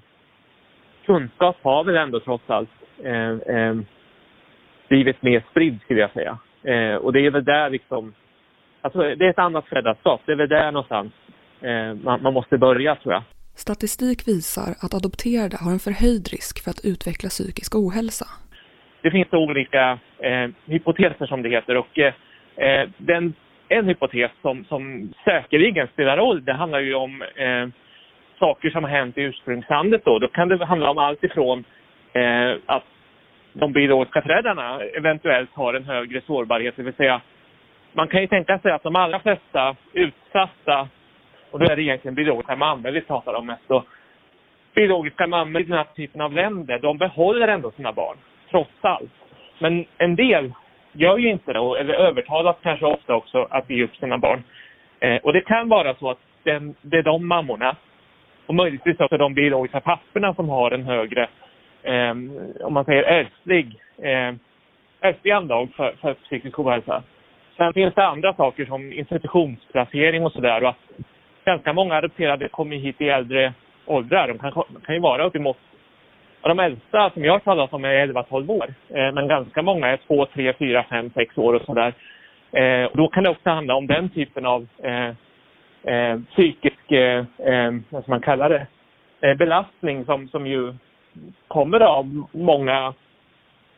kunskap 1.07 1.57
har 1.63 1.85
väl 1.85 1.97
ändå 1.97 2.21
trots 2.21 2.51
allt 2.51 2.71
eh, 3.05 3.31
eh, 3.31 3.77
blivit 4.89 5.23
mer 5.23 5.45
spridd 5.51 5.81
skulle 5.81 6.01
jag 6.01 6.13
säga. 6.13 6.39
Eh, 6.71 6.95
och 6.95 7.13
det 7.13 7.27
är 7.27 7.31
väl 7.31 7.45
där 7.45 7.71
liksom, 7.71 8.15
alltså 8.81 8.99
det 8.99 9.25
är 9.27 9.31
ett 9.31 9.39
annat 9.39 9.67
föräldraskap, 9.67 10.21
det 10.27 10.33
är 10.33 10.37
väl 10.37 10.49
där 10.49 10.73
någonstans 10.73 11.13
eh, 11.61 11.95
man, 11.95 12.23
man 12.23 12.33
måste 12.33 12.59
börja 12.59 12.97
tror 12.97 13.15
jag. 13.15 13.23
Statistik 13.55 14.29
visar 14.29 14.71
att 14.85 14.95
adopterade 14.95 15.57
har 15.61 15.73
en 15.73 15.87
förhöjd 15.89 16.29
risk 16.29 16.65
för 16.65 16.71
att 16.71 16.85
utveckla 16.85 17.29
psykisk 17.29 17.75
ohälsa. 17.77 18.27
Det 19.03 19.11
finns 19.11 19.33
olika 19.33 19.99
eh, 20.19 20.49
hypoteser 20.67 21.27
som 21.27 21.43
det 21.43 21.49
heter 21.49 21.77
och 21.77 21.99
eh, 21.99 22.89
den, 22.97 23.35
en 23.69 23.87
hypotes 23.87 24.31
som, 24.43 24.65
som 24.65 25.13
säkerligen 25.25 25.89
spelar 25.93 26.17
roll, 26.17 26.45
det 26.45 26.53
handlar 26.53 26.81
ju 26.81 26.95
om 26.95 27.23
eh, 27.23 27.69
saker 28.39 28.71
som 28.71 28.85
har 28.85 28.91
hänt 28.91 29.19
i 29.19 29.23
ursprungslandet 29.23 30.05
då. 30.05 30.19
Då 30.19 30.29
kan 30.29 30.49
det 30.49 30.65
handla 30.65 30.91
om 30.91 30.99
allt 30.99 31.25
ifrån 31.25 31.65
eh, 32.13 32.51
att 32.67 32.85
de 33.59 33.73
biologiska 33.73 34.23
föräldrarna 34.23 34.81
eventuellt 34.81 35.51
har 35.55 35.75
en 35.75 35.85
högre 35.85 36.21
sårbarhet, 36.21 36.77
det 36.77 36.83
vill 36.83 36.95
säga 36.95 37.21
man 37.93 38.09
kan 38.09 38.21
ju 38.21 38.27
tänka 38.27 38.59
sig 38.59 38.73
att 38.73 38.83
de 38.83 38.97
allra 38.97 39.21
flesta 39.21 39.77
utsatta, 39.93 40.89
och 41.51 41.59
då 41.59 41.67
är 41.67 41.77
det 41.77 41.83
egentligen 41.83 42.15
biologiska 42.15 42.57
mammor 42.57 42.91
vi 42.91 43.01
pratar 43.01 43.35
om 43.35 43.47
mest 43.47 43.69
då, 43.69 43.85
biologiska 44.75 45.27
mammor 45.27 45.61
i 45.61 45.65
den 45.65 45.79
här 45.79 45.87
typen 45.97 46.21
av 46.21 46.33
länder, 46.33 46.79
de 46.79 46.99
behåller 46.99 47.49
ändå 47.49 47.71
sina 47.71 47.93
barn, 47.93 48.17
trots 48.51 48.71
allt. 48.81 49.13
Men 49.59 49.85
en 49.99 50.17
del 50.17 50.53
gör 50.93 51.19
ju 51.19 51.31
inte 51.31 51.53
det, 51.53 51.59
eller 51.59 51.95
övertalas 51.95 52.57
kanske 52.63 52.87
ofta 52.87 53.15
också 53.15 53.47
att 53.51 53.71
ge 53.71 53.85
upp 53.85 53.97
sina 53.97 54.19
barn. 54.19 54.43
Eh, 55.01 55.17
och 55.17 55.33
det 55.33 55.41
kan 55.41 55.69
vara 55.69 55.95
så 55.95 56.11
att 56.11 56.19
den, 56.43 56.75
det 56.83 56.99
är 56.99 57.03
de 57.03 57.29
mammorna 57.29 57.77
och 58.47 58.55
möjligtvis 58.55 59.01
också 59.01 59.17
de 59.17 59.35
biologiska 59.35 59.81
papperna 59.81 60.35
som 60.35 60.49
har 60.49 60.71
en 60.71 60.85
högre, 60.85 61.29
eh, 61.89 62.11
om 62.67 62.73
man 62.73 62.85
säger 62.85 63.03
ärftlig, 63.03 63.81
eh, 64.03 64.35
ärftlig 65.01 65.31
anlag 65.33 65.69
för, 65.77 65.95
för 66.01 66.15
psykisk 66.15 66.59
ohälsa. 66.59 67.03
Sen 67.57 67.73
finns 67.73 67.95
det 67.95 68.07
andra 68.07 68.35
saker 68.35 68.65
som 68.65 68.93
institutionsplacering 68.93 70.25
och 70.25 70.33
sådär. 70.33 70.63
Och 70.63 70.69
att 70.69 70.77
ganska 71.45 71.73
många 71.73 71.95
adopterade 71.95 72.49
kommer 72.49 72.77
hit 72.77 73.01
i 73.01 73.09
äldre 73.09 73.53
åldrar. 73.87 74.29
De 74.29 74.39
kan, 74.39 74.53
kan 74.85 74.95
ju 74.95 75.01
vara 75.01 75.25
uppemot 75.25 75.57
och 76.43 76.49
de 76.49 76.59
äldsta 76.59 77.11
som 77.11 77.25
jag 77.25 77.33
har 77.33 77.39
talat 77.39 77.73
om 77.73 77.85
är 77.85 78.07
11-12 78.07 78.51
år. 78.51 78.75
Eh, 78.89 79.13
men 79.13 79.29
ganska 79.29 79.63
många 79.63 79.87
är 79.87 79.97
2, 80.07 80.27
3, 80.27 80.53
4, 80.53 80.85
5, 80.91 81.11
6 81.15 81.39
år 81.39 81.55
och 81.55 81.63
sådär. 81.63 81.95
Eh, 82.53 82.91
då 82.95 83.09
kan 83.09 83.25
det 83.25 83.31
också 83.31 83.51
handla 83.51 83.75
om 83.75 83.87
den 83.87 84.09
typen 84.09 84.47
av 84.47 84.67
eh, 84.83 85.09
eh, 85.95 86.19
psykisk, 86.31 86.93
eh, 86.93 87.25
eh, 87.39 87.75
vad 87.91 88.03
ska 88.03 88.13
man 88.13 88.21
kalla 88.21 88.49
det, 88.49 88.67
eh, 89.21 89.35
belastning 89.35 90.05
som, 90.05 90.29
som 90.29 90.47
ju 90.47 90.75
kommer 91.49 91.81
av 91.81 92.27
många 92.33 92.95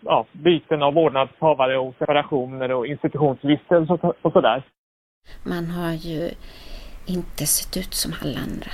ja, 0.01 0.27
byten 0.33 0.83
av 0.83 0.95
vårdnadshavare 0.95 1.79
och 1.79 1.95
separationer 1.99 2.73
och 2.73 2.87
institutionsvistelse 2.87 3.93
och, 3.93 4.15
och 4.23 4.33
sådär. 4.33 4.63
Man 5.45 5.67
har 5.71 5.93
ju 5.93 6.31
inte 7.07 7.47
sett 7.47 7.77
ut 7.77 7.95
som 7.95 8.15
alla 8.23 8.39
andra. 8.39 8.71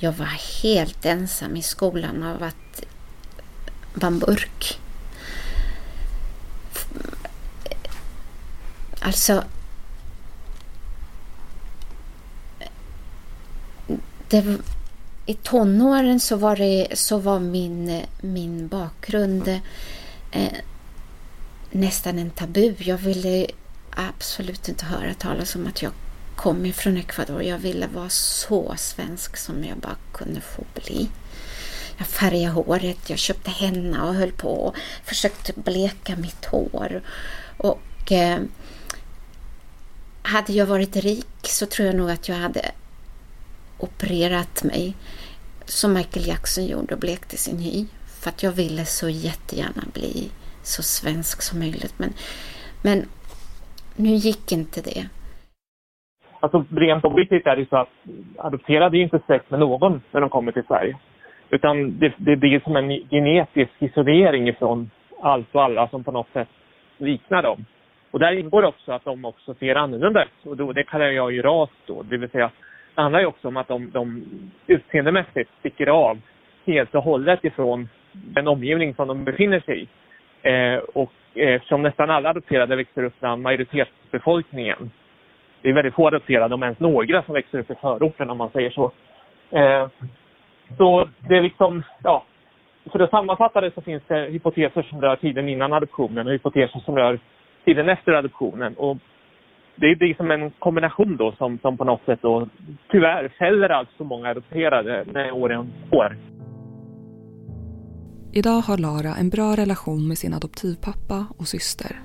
Jag 0.00 0.12
var 0.12 0.62
helt 0.62 1.06
ensam 1.06 1.56
i 1.56 1.62
skolan 1.62 2.22
av 2.22 2.42
att 2.42 2.86
vara 3.94 4.10
mörk. 4.10 4.78
Alltså, 9.02 9.42
det, 14.28 14.58
i 15.26 15.34
tonåren 15.34 16.20
så 16.20 16.36
var, 16.36 16.56
det, 16.56 16.86
så 16.98 17.18
var 17.18 17.40
min, 17.40 18.02
min 18.20 18.68
bakgrund 18.68 19.48
eh, 20.32 20.52
nästan 21.70 22.18
en 22.18 22.30
tabu. 22.30 22.74
Jag 22.78 22.98
ville 22.98 23.46
absolut 23.90 24.68
inte 24.68 24.84
höra 24.84 25.14
talas 25.14 25.54
om 25.54 25.66
att 25.66 25.82
jag 25.82 25.92
kom 26.36 26.66
ifrån 26.66 26.96
Ecuador. 26.96 27.42
Jag 27.42 27.58
ville 27.58 27.86
vara 27.86 28.08
så 28.08 28.74
svensk 28.76 29.36
som 29.36 29.64
jag 29.64 29.78
bara 29.78 29.96
kunde 30.12 30.40
få 30.40 30.62
bli. 30.74 31.08
Jag 31.98 32.06
färgade 32.06 32.52
håret, 32.52 33.10
jag 33.10 33.18
köpte 33.18 33.50
henna 33.50 34.04
och 34.08 34.14
höll 34.14 34.32
på 34.32 34.50
och 34.50 34.76
försökte 35.04 35.52
bleka 35.56 36.16
mitt 36.16 36.44
hår. 36.44 37.02
Och 37.56 38.12
eh, 38.12 38.38
hade 40.22 40.52
jag 40.52 40.66
varit 40.66 40.96
rik 40.96 41.26
så 41.42 41.66
tror 41.66 41.86
jag 41.86 41.96
nog 41.96 42.10
att 42.10 42.28
jag 42.28 42.36
hade 42.36 42.70
opererat 43.78 44.64
mig 44.64 44.94
som 45.64 45.92
Michael 45.92 46.26
Jackson 46.26 46.66
gjorde 46.66 46.94
och 46.94 47.00
blekte 47.00 47.36
sin 47.36 47.58
hy. 47.58 47.86
För 48.22 48.30
att 48.30 48.42
jag 48.42 48.52
ville 48.52 48.84
så 48.84 49.08
jättegärna 49.08 49.82
bli 49.94 50.30
så 50.62 50.82
svensk 50.82 51.42
som 51.42 51.58
möjligt. 51.58 51.94
Men, 51.98 52.10
men 52.84 52.98
nu 53.96 54.08
gick 54.08 54.52
inte 54.52 54.80
det. 54.80 55.08
Alltså 56.40 56.64
rent 56.70 57.04
objektivt 57.04 57.46
är 57.46 57.56
det 57.56 57.68
så 57.68 57.76
att 57.76 57.88
adopterade 58.36 58.98
är 58.98 59.02
inte 59.02 59.20
släkt 59.26 59.50
med 59.50 59.60
någon 59.60 60.02
när 60.10 60.20
de 60.20 60.30
kommer 60.30 60.52
till 60.52 60.66
Sverige. 60.66 60.96
Utan 61.50 61.98
det, 61.98 62.12
det 62.16 62.36
blir 62.36 62.60
som 62.60 62.76
en 62.76 62.88
genetisk 62.88 63.72
isolering 63.78 64.48
ifrån 64.48 64.90
allt 65.20 65.54
och 65.54 65.62
alla 65.62 65.88
som 65.88 66.04
på 66.04 66.12
något 66.12 66.32
sätt 66.32 66.48
liknar 66.98 67.42
dem. 67.42 67.64
Och 68.10 68.18
där 68.18 68.32
ingår 68.32 68.62
också 68.62 68.92
att 68.92 69.04
de 69.04 69.24
också 69.24 69.54
ser 69.54 69.74
annorlunda 69.74 70.24
ut. 70.24 70.46
Och 70.46 70.56
då, 70.56 70.72
det 70.72 70.84
kallar 70.84 71.06
jag 71.06 71.32
ju 71.32 71.42
ras 71.42 71.70
då, 71.86 72.02
det 72.02 72.16
vill 72.16 72.30
säga 72.30 72.50
det 72.96 73.02
handlar 73.02 73.20
ju 73.20 73.26
också 73.26 73.48
om 73.48 73.56
att 73.56 73.68
de, 73.68 73.90
de 73.90 74.24
utseendemässigt 74.66 75.50
sticker 75.58 75.86
av 75.86 76.20
helt 76.66 76.94
och 76.94 77.02
hållet 77.02 77.44
ifrån 77.44 77.88
den 78.12 78.48
omgivning 78.48 78.94
som 78.94 79.08
de 79.08 79.24
befinner 79.24 79.60
sig 79.60 79.82
i. 79.82 79.88
Eh, 80.48 80.78
och 80.78 81.12
eh, 81.34 81.54
eftersom 81.54 81.82
nästan 81.82 82.10
alla 82.10 82.30
adopterade 82.30 82.76
växer 82.76 83.04
upp 83.04 83.20
bland 83.20 83.42
majoritetsbefolkningen. 83.42 84.90
Det 85.62 85.68
är 85.68 85.72
väldigt 85.72 85.94
få 85.94 86.06
adopterade, 86.06 86.54
om 86.54 86.62
ens 86.62 86.78
några, 86.78 87.22
som 87.22 87.34
växer 87.34 87.58
upp 87.58 87.70
i 87.70 87.74
förorten 87.74 88.30
om 88.30 88.38
man 88.38 88.50
säger 88.50 88.70
så. 88.70 88.92
Eh, 89.50 89.88
så 90.76 91.08
det 91.28 91.36
är 91.36 91.42
liksom, 91.42 91.82
ja. 92.02 92.24
För 92.92 93.00
att 93.00 93.10
sammanfatta 93.10 93.60
det 93.60 93.74
så 93.74 93.80
finns 93.80 94.02
det 94.08 94.20
hypoteser 94.20 94.82
som 94.82 95.00
rör 95.00 95.16
tiden 95.16 95.48
innan 95.48 95.72
adoptionen 95.72 96.26
och 96.26 96.32
hypoteser 96.32 96.78
som 96.80 96.96
rör 96.96 97.18
tiden 97.64 97.88
efter 97.88 98.12
adoptionen. 98.12 98.74
Och 98.74 98.96
det 99.76 99.86
är 99.86 100.08
liksom 100.08 100.30
en 100.30 100.50
kombination 100.50 101.16
då 101.16 101.32
som, 101.38 101.58
som 101.62 101.76
på 101.76 101.84
något 101.84 102.04
sätt 102.04 102.18
då 102.22 102.48
tyvärr 102.90 103.28
fäller 103.38 103.68
allt 103.68 103.88
så 103.98 104.04
många 104.04 104.28
adopterade 104.28 105.04
när 105.12 105.32
åren 105.32 105.72
går. 105.90 106.16
Idag 108.32 108.60
har 108.60 108.78
Lara 108.78 109.14
en 109.14 109.30
bra 109.30 109.56
relation 109.56 110.08
med 110.08 110.18
sin 110.18 110.34
adoptivpappa 110.34 111.26
och 111.38 111.48
syster. 111.48 112.00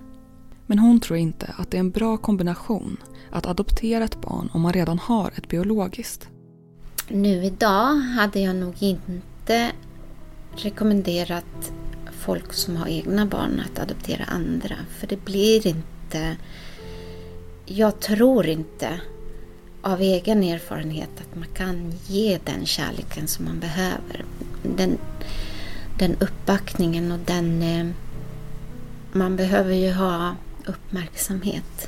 Men 0.68 0.80
hon 0.80 1.00
tror 1.00 1.20
inte 1.20 1.54
att 1.58 1.72
det 1.72 1.78
är 1.78 1.80
en 1.80 1.92
bra 1.92 2.18
kombination 2.18 2.98
att 3.32 3.48
adoptera 3.48 4.04
ett 4.04 4.22
barn 4.22 4.50
om 4.54 4.62
man 4.62 4.74
redan 4.74 5.00
har 5.00 5.28
ett 5.28 5.50
biologiskt. 5.50 6.30
Nu 7.10 7.44
idag 7.44 7.96
hade 7.96 8.40
jag 8.40 8.56
nog 8.56 8.74
inte 8.80 9.72
rekommenderat 10.56 11.74
folk 12.12 12.54
som 12.54 12.76
har 12.76 12.88
egna 12.88 13.26
barn 13.26 13.62
att 13.66 13.80
adoptera 13.80 14.24
andra, 14.24 14.76
för 15.00 15.08
det 15.08 15.26
blir 15.26 15.68
inte 15.68 16.38
jag 17.78 18.02
tror 18.02 18.46
inte 18.46 19.02
av 19.84 20.00
egen 20.00 20.44
erfarenhet 20.44 21.14
att 21.22 21.36
man 21.36 21.48
kan 21.58 21.92
ge 22.08 22.38
den 22.46 22.66
kärleken 22.66 23.28
som 23.28 23.46
man 23.46 23.60
behöver. 23.60 24.18
Den, 24.78 24.92
den 26.00 26.12
uppbackningen 26.28 27.12
och 27.12 27.20
den... 27.34 27.62
Eh, 27.62 27.86
man 29.14 29.36
behöver 29.36 29.74
ju 29.74 29.92
ha 29.92 30.36
uppmärksamhet. 30.68 31.88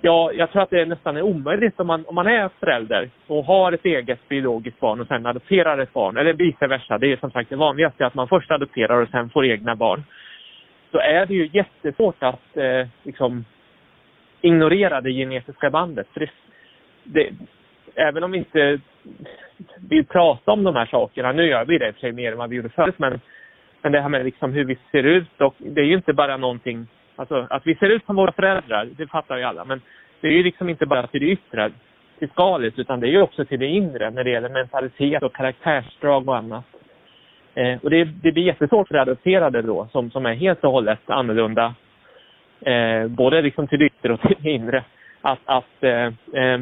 Ja, 0.00 0.32
jag 0.32 0.50
tror 0.50 0.62
att 0.62 0.70
det 0.70 0.84
nästan 0.84 1.16
är 1.16 1.22
omöjligt 1.22 1.80
om 1.80 1.86
man, 1.86 2.04
om 2.06 2.14
man 2.14 2.26
är 2.26 2.50
förälder 2.60 3.10
och 3.26 3.44
har 3.44 3.72
ett 3.72 3.84
eget 3.84 4.28
biologiskt 4.28 4.80
barn 4.80 5.00
och 5.00 5.06
sen 5.06 5.26
adopterar 5.26 5.78
ett 5.78 5.92
barn, 5.92 6.16
eller 6.16 6.32
vice 6.32 6.66
versa. 6.66 6.98
Det 6.98 7.12
är 7.12 7.16
som 7.16 7.30
sagt 7.30 7.50
det 7.50 7.56
vanligaste 7.56 8.06
att 8.06 8.14
man 8.14 8.28
först 8.28 8.50
adopterar 8.50 9.02
och 9.02 9.08
sen 9.08 9.30
får 9.30 9.46
egna 9.46 9.76
barn. 9.76 10.04
Så 10.92 10.98
är 10.98 11.26
det 11.26 11.34
ju 11.34 11.50
jättesvårt 11.52 12.22
att 12.22 12.56
eh, 12.56 12.88
liksom 13.02 13.44
ignorera 14.40 15.00
det 15.00 15.12
genetiska 15.12 15.70
bandet. 15.70 16.06
För 16.12 16.20
det, 16.20 16.30
det, 17.04 17.30
även 17.94 18.24
om 18.24 18.30
vi 18.30 18.38
inte 18.38 18.80
vill 19.88 20.06
prata 20.06 20.52
om 20.52 20.64
de 20.64 20.76
här 20.76 20.86
sakerna, 20.86 21.32
nu 21.32 21.46
gör 21.46 21.64
vi 21.64 21.78
det 21.78 21.88
i 21.88 21.90
och 21.90 21.94
för 21.94 22.00
sig 22.00 22.12
mer 22.12 22.32
än 22.32 22.38
vad 22.38 22.50
vi 22.50 22.56
gjorde 22.56 22.68
förut, 22.68 22.98
men, 22.98 23.20
men 23.82 23.92
det 23.92 24.00
här 24.00 24.08
med 24.08 24.24
liksom 24.24 24.52
hur 24.52 24.64
vi 24.64 24.78
ser 24.90 25.02
ut 25.02 25.40
och 25.40 25.54
det 25.58 25.80
är 25.80 25.84
ju 25.84 25.94
inte 25.94 26.12
bara 26.12 26.36
någonting, 26.36 26.86
alltså 27.16 27.46
att 27.50 27.66
vi 27.66 27.74
ser 27.74 27.90
ut 27.90 28.06
som 28.06 28.16
våra 28.16 28.32
föräldrar, 28.32 28.88
det 28.96 29.06
fattar 29.06 29.36
ju 29.36 29.42
alla, 29.44 29.64
men 29.64 29.80
det 30.20 30.28
är 30.28 30.32
ju 30.32 30.42
liksom 30.42 30.68
inte 30.68 30.86
bara 30.86 31.06
till 31.06 31.20
det 31.20 31.26
yttre, 31.26 31.70
till 32.18 32.28
skalet, 32.28 32.78
utan 32.78 33.00
det 33.00 33.06
är 33.06 33.10
ju 33.10 33.22
också 33.22 33.44
till 33.44 33.60
det 33.60 33.66
inre 33.66 34.10
när 34.10 34.24
det 34.24 34.30
gäller 34.30 34.48
mentalitet 34.48 35.22
och 35.22 35.34
karaktärsdrag 35.34 36.28
och 36.28 36.36
annat. 36.36 36.64
Eh, 37.54 37.78
och 37.82 37.90
det, 37.90 38.04
det 38.04 38.32
blir 38.32 38.42
jättesvårt 38.42 38.88
för 38.88 38.94
adopterade 38.94 39.62
då, 39.62 39.88
som, 39.92 40.10
som 40.10 40.26
är 40.26 40.34
helt 40.34 40.64
och 40.64 40.72
hållet 40.72 41.10
annorlunda 41.10 41.74
eh, 42.60 43.08
både 43.08 43.42
liksom 43.42 43.68
till 43.68 43.78
det 43.78 43.84
yttre 43.84 44.12
och 44.12 44.20
till 44.20 44.36
det 44.40 44.50
inre. 44.50 44.84
Att, 45.20 45.38
att 45.44 45.82
eh, 45.82 46.06
eh, 46.42 46.60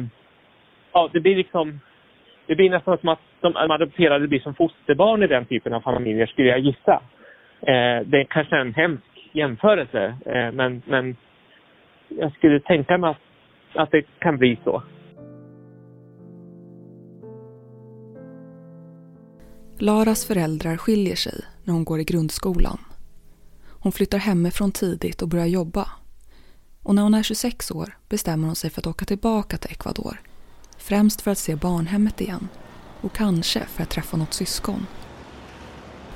ja, 0.93 1.09
det 1.13 1.19
blir 1.19 1.35
liksom, 1.35 1.79
det 2.45 2.55
blir 2.55 2.69
nästan 2.69 2.97
som 2.97 3.09
att 3.09 3.19
de 3.41 3.55
adopterade 3.55 4.27
blir 4.27 4.39
som 4.39 4.55
fosterbarn 4.55 5.23
i 5.23 5.27
den 5.27 5.45
typen 5.45 5.73
av 5.73 5.81
familjer 5.81 6.25
skulle 6.25 6.47
jag 6.47 6.59
gissa. 6.59 7.01
Eh, 7.61 8.01
det 8.05 8.19
är 8.19 8.23
kanske 8.29 8.57
en 8.57 8.73
hemsk 8.73 9.03
jämförelse, 9.31 10.15
eh, 10.25 10.51
men, 10.51 10.81
men 10.85 11.15
jag 12.07 12.33
skulle 12.33 12.59
tänka 12.59 12.97
mig 12.97 13.09
att, 13.09 13.17
att 13.75 13.91
det 13.91 14.05
kan 14.19 14.37
bli 14.37 14.57
så. 14.63 14.83
Laras 19.79 20.27
föräldrar 20.27 20.77
skiljer 20.77 21.15
sig 21.15 21.45
när 21.63 21.73
hon 21.73 21.85
går 21.85 21.99
i 21.99 22.03
grundskolan. 22.03 22.86
Hon 23.87 23.91
flyttar 23.91 24.17
hemifrån 24.17 24.71
tidigt 24.71 25.21
och 25.21 25.27
börjar 25.27 25.45
jobba. 25.45 25.89
Och 26.83 26.95
när 26.95 27.03
hon 27.03 27.13
är 27.13 27.23
26 27.23 27.71
år 27.71 27.97
bestämmer 28.09 28.47
hon 28.47 28.55
sig 28.55 28.69
för 28.69 28.81
att 28.81 28.87
åka 28.87 29.05
tillbaka 29.05 29.57
till 29.57 29.71
Ecuador. 29.71 30.21
Främst 30.77 31.21
för 31.21 31.31
att 31.31 31.37
se 31.37 31.55
barnhemmet 31.55 32.21
igen 32.21 32.47
och 33.01 33.13
kanske 33.13 33.65
för 33.65 33.83
att 33.83 33.89
träffa 33.89 34.17
något 34.17 34.33
syskon. 34.33 34.87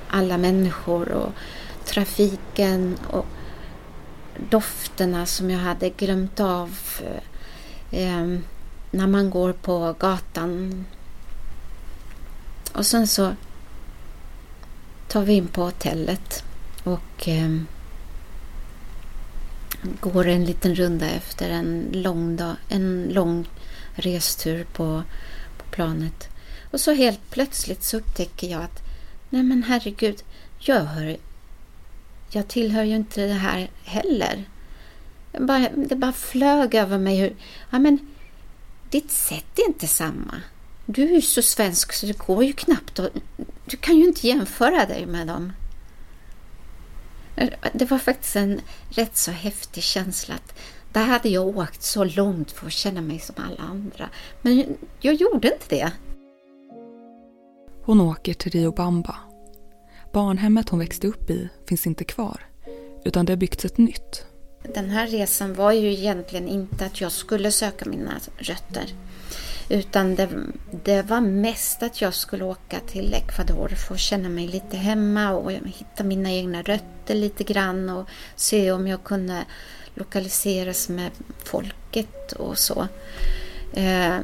Alla 0.08 0.38
människor 0.38 1.08
och 1.12 1.32
trafiken 1.84 2.98
och 3.10 3.26
dofterna 4.50 5.26
som 5.26 5.50
jag 5.50 5.60
hade 5.60 5.90
glömt 5.90 6.40
av 6.40 6.78
eh, 7.90 8.38
när 8.90 9.06
man 9.06 9.30
går 9.30 9.52
på 9.52 9.94
gatan. 9.98 10.84
Och 12.74 12.86
sen 12.86 13.06
så 13.06 13.34
tar 15.08 15.22
vi 15.22 15.32
in 15.32 15.48
på 15.48 15.62
hotellet 15.62 16.44
och 16.84 17.28
eh, 17.28 17.58
går 20.00 20.26
en 20.26 20.44
liten 20.44 20.74
runda 20.74 21.10
efter 21.10 21.50
en 21.50 21.88
lång, 21.92 22.36
dag, 22.36 22.56
en 22.68 23.08
lång 23.10 23.48
restur 23.94 24.64
på, 24.64 25.02
på 25.58 25.64
planet. 25.70 26.28
Och 26.70 26.80
så 26.80 26.92
helt 26.92 27.30
plötsligt 27.30 27.82
så 27.82 27.96
upptäcker 27.96 28.50
jag 28.50 28.62
att 28.62 28.82
nej 29.30 29.42
men 29.42 29.62
herregud, 29.62 30.22
jag, 30.58 30.80
hör, 30.80 31.16
jag 32.30 32.48
tillhör 32.48 32.82
ju 32.82 32.96
inte 32.96 33.26
det 33.26 33.32
här 33.32 33.70
heller. 33.84 34.44
Bara, 35.38 35.68
det 35.74 35.96
bara 35.96 36.12
flög 36.12 36.74
över 36.74 36.98
mig 36.98 37.16
hur, 37.16 37.36
ja 37.70 37.78
men 37.78 37.98
ditt 38.90 39.10
sätt 39.10 39.58
är 39.58 39.66
inte 39.66 39.86
samma. 39.86 40.34
Du 40.86 41.02
är 41.02 41.14
ju 41.14 41.22
så 41.22 41.42
svensk 41.42 41.92
så 41.92 42.06
det 42.06 42.18
går 42.18 42.44
ju 42.44 42.52
knappt 42.52 42.98
att, 42.98 43.12
du 43.64 43.76
kan 43.76 43.96
ju 43.96 44.04
inte 44.04 44.26
jämföra 44.26 44.86
dig 44.86 45.06
med 45.06 45.26
dem. 45.26 45.52
Det 47.72 47.90
var 47.90 47.98
faktiskt 47.98 48.36
en 48.36 48.60
rätt 48.90 49.16
så 49.16 49.30
häftig 49.30 49.82
känsla 49.82 50.34
att 50.34 50.54
där 50.92 51.04
hade 51.04 51.28
jag 51.28 51.58
åkt 51.58 51.82
så 51.82 52.04
långt 52.04 52.50
för 52.50 52.66
att 52.66 52.72
känna 52.72 53.00
mig 53.00 53.18
som 53.18 53.34
alla 53.38 53.62
andra. 53.70 54.08
Men 54.42 54.76
jag 55.00 55.14
gjorde 55.14 55.52
inte 55.52 55.66
det. 55.68 55.92
Hon 57.84 58.00
åker 58.00 58.34
till 58.34 58.52
Riobamba. 58.52 59.16
Barnhemmet 60.12 60.68
hon 60.68 60.78
växte 60.78 61.06
upp 61.06 61.30
i 61.30 61.48
finns 61.68 61.86
inte 61.86 62.04
kvar, 62.04 62.46
utan 63.04 63.26
det 63.26 63.32
har 63.32 63.36
byggts 63.36 63.64
ett 63.64 63.78
nytt. 63.78 64.26
Den 64.74 64.90
här 64.90 65.06
resan 65.06 65.54
var 65.54 65.72
ju 65.72 65.92
egentligen 65.92 66.48
inte 66.48 66.86
att 66.86 67.00
jag 67.00 67.12
skulle 67.12 67.50
söka 67.50 67.90
mina 67.90 68.12
rötter. 68.38 68.84
Utan 69.68 70.14
det, 70.14 70.28
det, 70.84 71.02
var 71.02 71.20
mest 71.20 71.82
att 71.82 72.00
jag 72.00 72.14
skulle 72.14 72.44
åka 72.44 72.80
till 72.80 73.14
Ecuador 73.14 73.68
för 73.68 73.94
att 73.94 74.00
känna 74.00 74.28
mig 74.28 74.48
lite 74.48 74.76
hemma 74.76 75.30
och 75.30 75.52
hitta 75.52 76.04
mina 76.04 76.32
egna 76.32 76.62
rötter 76.62 77.14
lite 77.14 77.44
grann 77.44 77.90
och 77.90 78.08
se 78.36 78.72
om 78.72 78.86
jag 78.86 79.04
kunde 79.04 79.44
lokaliseras 79.94 80.88
med 80.88 81.10
folket 81.44 82.32
och 82.32 82.58
så. 82.58 82.88
Eh, 83.72 84.16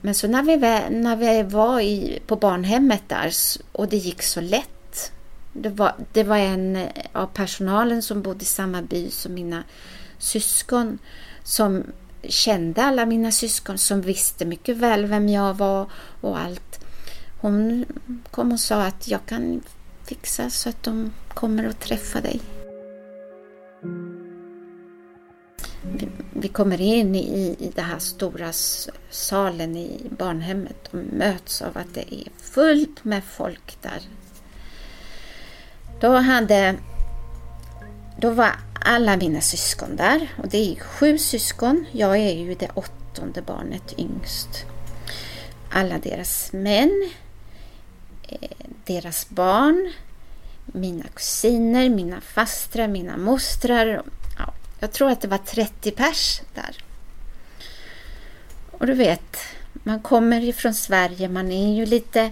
men 0.00 0.14
så 0.14 0.28
när 0.28 0.42
vi, 0.42 0.56
när 0.96 1.16
vi 1.16 1.42
var 1.42 1.80
i, 1.80 2.18
på 2.26 2.36
barnhemmet 2.36 3.02
där 3.06 3.32
och 3.72 3.88
det 3.88 3.96
gick 3.96 4.22
så 4.22 4.40
lätt. 4.40 5.12
Det 5.52 5.68
var, 5.68 5.94
det 6.12 6.24
var 6.24 6.36
en 6.36 6.88
av 7.12 7.26
personalen 7.26 8.02
som 8.02 8.22
bodde 8.22 8.42
i 8.42 8.44
samma 8.44 8.82
by 8.82 9.10
som 9.10 9.34
mina 9.34 9.62
syskon 10.18 10.98
som 11.42 11.84
kände 12.22 12.82
alla 12.82 13.06
mina 13.06 13.32
syskon 13.32 13.78
som 13.78 14.00
visste 14.00 14.44
mycket 14.44 14.76
väl 14.76 15.06
vem 15.06 15.28
jag 15.28 15.54
var 15.54 15.90
och 16.20 16.38
allt. 16.38 16.84
Hon 17.40 17.84
kom 18.30 18.52
och 18.52 18.60
sa 18.60 18.82
att 18.82 19.08
jag 19.08 19.26
kan 19.26 19.62
fixa 20.04 20.50
så 20.50 20.68
att 20.68 20.82
de 20.82 21.12
kommer 21.28 21.68
och 21.68 21.78
träffa 21.78 22.20
dig. 22.20 22.40
Vi 26.32 26.48
kommer 26.48 26.80
in 26.80 27.14
i, 27.14 27.56
i 27.58 27.72
den 27.74 27.84
här 27.84 27.98
stora 27.98 28.52
salen 29.10 29.76
i 29.76 30.00
barnhemmet 30.18 30.88
och 30.90 30.98
möts 31.12 31.62
av 31.62 31.78
att 31.78 31.94
det 31.94 32.14
är 32.14 32.28
fullt 32.36 33.04
med 33.04 33.24
folk 33.24 33.82
där. 33.82 34.00
Då 36.00 36.16
hade 36.16 36.76
då 38.20 38.30
var 38.30 38.52
alla 38.80 39.16
mina 39.16 39.40
syskon 39.40 39.96
där 39.96 40.28
och 40.36 40.48
det 40.48 40.72
är 40.72 40.80
sju 40.80 41.18
syskon. 41.18 41.86
Jag 41.92 42.16
är 42.16 42.32
ju 42.32 42.54
det 42.54 42.70
åttonde 42.74 43.42
barnet 43.42 43.98
yngst. 43.98 44.64
Alla 45.70 45.98
deras 45.98 46.52
män, 46.52 47.10
eh, 48.28 48.50
deras 48.84 49.28
barn, 49.28 49.92
mina 50.66 51.04
kusiner, 51.14 51.88
mina 51.88 52.20
fastrar, 52.20 52.88
mina 52.88 53.16
mostrar. 53.16 54.02
Ja, 54.38 54.54
jag 54.80 54.92
tror 54.92 55.10
att 55.10 55.20
det 55.20 55.28
var 55.28 55.38
30 55.38 55.90
pers 55.90 56.40
där. 56.54 56.84
Och 58.70 58.86
du 58.86 58.94
vet, 58.94 59.36
man 59.72 60.00
kommer 60.00 60.44
ifrån 60.44 60.74
Sverige, 60.74 61.28
man 61.28 61.52
är 61.52 61.74
ju 61.74 61.86
lite, 61.86 62.30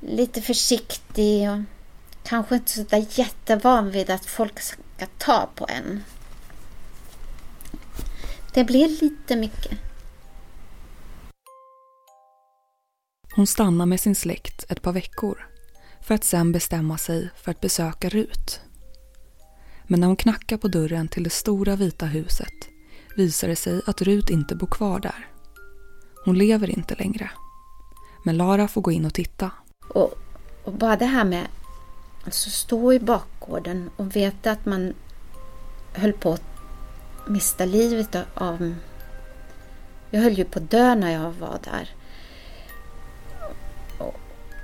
lite 0.00 0.42
försiktig 0.42 1.50
och 1.50 1.58
kanske 2.22 2.54
inte 2.54 2.70
så 2.70 2.82
där 2.82 3.06
jättevan 3.10 3.90
vid 3.90 4.10
att 4.10 4.26
folk 4.26 4.60
ska 5.00 5.06
ta 5.18 5.48
på 5.54 5.66
en. 5.68 6.04
Det 8.54 8.64
blir 8.64 8.88
lite 8.88 9.36
mycket. 9.36 9.78
Hon 13.36 13.46
stannar 13.46 13.86
med 13.86 14.00
sin 14.00 14.14
släkt 14.14 14.64
ett 14.68 14.82
par 14.82 14.92
veckor 14.92 15.48
för 16.02 16.14
att 16.14 16.24
sen 16.24 16.52
bestämma 16.52 16.98
sig 16.98 17.30
för 17.36 17.50
att 17.50 17.60
besöka 17.60 18.08
Rut. 18.08 18.60
Men 19.86 20.00
när 20.00 20.06
hon 20.06 20.16
knackar 20.16 20.56
på 20.56 20.68
dörren 20.68 21.08
till 21.08 21.24
det 21.24 21.30
stora 21.30 21.76
vita 21.76 22.06
huset 22.06 22.68
visar 23.16 23.48
det 23.48 23.56
sig 23.56 23.82
att 23.86 24.02
Rut 24.02 24.30
inte 24.30 24.54
bor 24.54 24.66
kvar 24.66 25.00
där. 25.00 25.28
Hon 26.24 26.38
lever 26.38 26.70
inte 26.70 26.94
längre. 26.94 27.30
Men 28.24 28.36
Lara 28.36 28.68
får 28.68 28.80
gå 28.80 28.92
in 28.92 29.04
och 29.04 29.14
titta. 29.14 29.50
Och, 29.88 30.14
och 30.64 30.72
bara 30.72 30.96
det 30.96 31.06
här 31.06 31.24
med 31.24 31.46
Alltså 32.24 32.50
stå 32.50 32.92
i 32.92 33.00
bakgården 33.40 33.90
och 33.96 34.16
veta 34.16 34.50
att 34.50 34.66
man 34.66 34.94
höll 35.94 36.12
på 36.12 36.32
att 36.32 36.42
mista 37.26 37.64
livet 37.64 38.16
av... 38.34 38.74
Jag 40.10 40.20
höll 40.20 40.38
ju 40.38 40.44
på 40.44 40.58
att 40.58 40.70
dö 40.70 40.94
när 40.94 41.12
jag 41.12 41.32
var 41.32 41.58
där. 41.64 41.88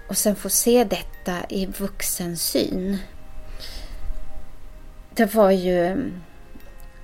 Och, 0.08 0.16
sen 0.16 0.36
få 0.36 0.48
se 0.48 0.84
detta 0.84 1.46
i 1.48 1.66
vuxen 1.66 2.36
syn. 2.36 2.98
Det 5.14 5.34
var 5.34 5.50
ju... 5.50 6.10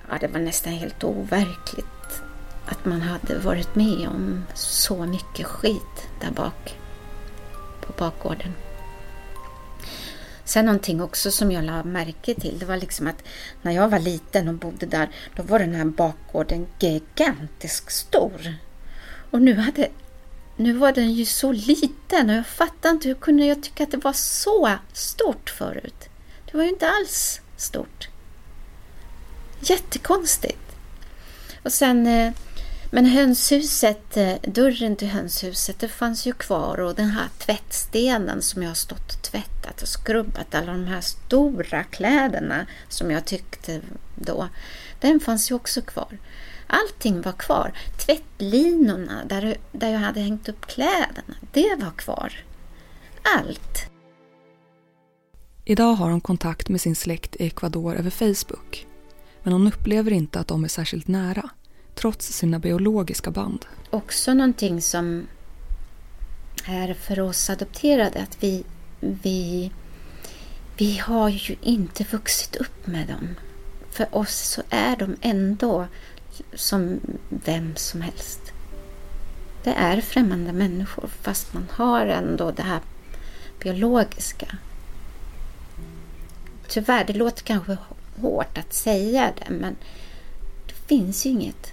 ja, 0.09 0.17
det 0.19 0.27
var 0.27 0.39
nästan 0.39 0.73
helt 0.73 1.03
overkligt 1.03 2.23
att 2.65 2.85
man 2.85 3.01
hade 3.01 3.39
varit 3.39 3.75
med 3.75 4.07
om 4.07 4.43
så 4.53 5.05
mycket 5.05 5.45
skit 5.45 6.07
där 6.21 6.31
bak 6.31 6.77
på 7.81 7.93
bakgården. 7.97 8.53
Sen 10.53 10.65
någonting 10.65 11.01
också 11.01 11.31
som 11.31 11.51
jag 11.51 11.63
la 11.63 11.83
märke 11.83 12.35
till, 12.35 12.59
det 12.59 12.65
var 12.65 12.77
liksom 12.77 13.07
att 13.07 13.23
när 13.61 13.71
jag 13.71 13.89
var 13.89 13.99
liten 13.99 14.47
och 14.47 14.53
bodde 14.53 14.85
där, 14.85 15.09
då 15.35 15.43
var 15.43 15.59
den 15.59 15.75
här 15.75 15.85
bakgården 15.85 16.67
gigantisk 16.79 17.91
stor. 17.91 18.55
Och 19.31 19.41
nu, 19.41 19.53
hade, 19.53 19.89
nu 20.55 20.73
var 20.73 20.91
den 20.91 21.13
ju 21.13 21.25
så 21.25 21.51
liten 21.51 22.29
och 22.29 22.35
jag 22.35 22.47
fattar 22.47 22.89
inte 22.89 23.07
hur 23.07 23.15
kunde 23.15 23.45
jag 23.45 23.63
tycka 23.63 23.83
att 23.83 23.91
det 23.91 23.97
var 23.97 24.13
så 24.13 24.77
stort 24.93 25.49
förut. 25.49 26.09
Det 26.45 26.57
var 26.57 26.63
ju 26.63 26.69
inte 26.69 26.89
alls 26.89 27.41
stort. 27.57 28.09
Jättekonstigt. 29.59 30.75
Och 31.63 31.73
sen 31.73 32.07
eh, 32.07 32.33
men 32.93 33.05
hönshuset, 33.05 34.17
eh, 34.17 34.35
dörren 34.41 34.95
till 34.95 35.07
hönshuset, 35.07 35.79
det 35.79 35.87
fanns 35.87 36.25
ju 36.25 36.33
kvar 36.33 36.79
och 36.79 36.95
den 36.95 37.09
här 37.09 37.27
tvättstenen 37.37 38.41
som 38.41 38.61
jag 38.61 38.69
har 38.69 38.75
stått 38.75 39.13
och 39.13 39.21
tvättat 39.21 39.81
och 39.81 39.87
skrubbat 39.87 40.55
alla 40.55 40.71
de 40.71 40.85
här 40.85 41.01
stora 41.01 41.83
kläderna 41.83 42.65
som 42.89 43.11
jag 43.11 43.25
tyckte 43.25 43.81
då, 44.15 44.49
den 44.99 45.19
fanns 45.19 45.51
ju 45.51 45.55
också 45.55 45.81
kvar. 45.81 46.17
Allting 46.67 47.21
var 47.21 47.31
kvar. 47.31 47.73
Tvättlinorna 48.05 49.25
där, 49.25 49.57
där 49.71 49.89
jag 49.89 49.99
hade 49.99 50.19
hängt 50.19 50.49
upp 50.49 50.65
kläderna, 50.65 51.35
det 51.51 51.75
var 51.79 51.91
kvar. 51.91 52.33
Allt. 53.37 53.85
Idag 55.65 55.93
har 55.93 56.09
hon 56.09 56.21
kontakt 56.21 56.69
med 56.69 56.81
sin 56.81 56.95
släkt 56.95 57.35
i 57.35 57.45
Ecuador 57.45 57.95
över 57.95 58.09
Facebook. 58.09 58.87
Men 59.43 59.53
hon 59.53 59.67
upplever 59.67 60.11
inte 60.11 60.39
att 60.39 60.47
de 60.47 60.63
är 60.63 60.67
särskilt 60.67 61.07
nära 61.07 61.49
trots 61.95 62.33
sina 62.33 62.59
biologiska 62.59 63.31
band. 63.31 63.65
Också 63.89 64.33
någonting 64.33 64.81
som 64.81 65.27
är 66.65 66.93
för 66.93 67.19
oss 67.19 67.49
adopterade 67.49 68.21
att 68.21 68.43
vi, 68.43 68.63
vi, 68.99 69.71
vi 70.77 70.97
har 70.97 71.29
ju 71.29 71.55
inte 71.61 72.05
vuxit 72.11 72.55
upp 72.55 72.87
med 72.87 73.07
dem. 73.07 73.35
För 73.89 74.15
oss 74.15 74.35
så 74.35 74.61
är 74.69 74.95
de 74.95 75.15
ändå 75.21 75.87
som 76.53 76.99
vem 77.29 77.75
som 77.75 78.01
helst. 78.01 78.39
Det 79.63 79.73
är 79.73 80.01
främmande 80.01 80.53
människor 80.53 81.09
fast 81.21 81.53
man 81.53 81.67
har 81.71 82.05
ändå 82.05 82.51
det 82.51 82.63
här 82.63 82.79
biologiska. 83.59 84.57
Tyvärr, 86.67 87.05
det 87.05 87.13
låter 87.13 87.43
kanske 87.43 87.77
hårt 88.21 88.57
att 88.57 88.73
säga 88.73 89.33
det 89.37 89.53
men 89.53 89.75
det 90.67 90.73
finns 90.87 91.25
ju 91.25 91.29
inget 91.29 91.72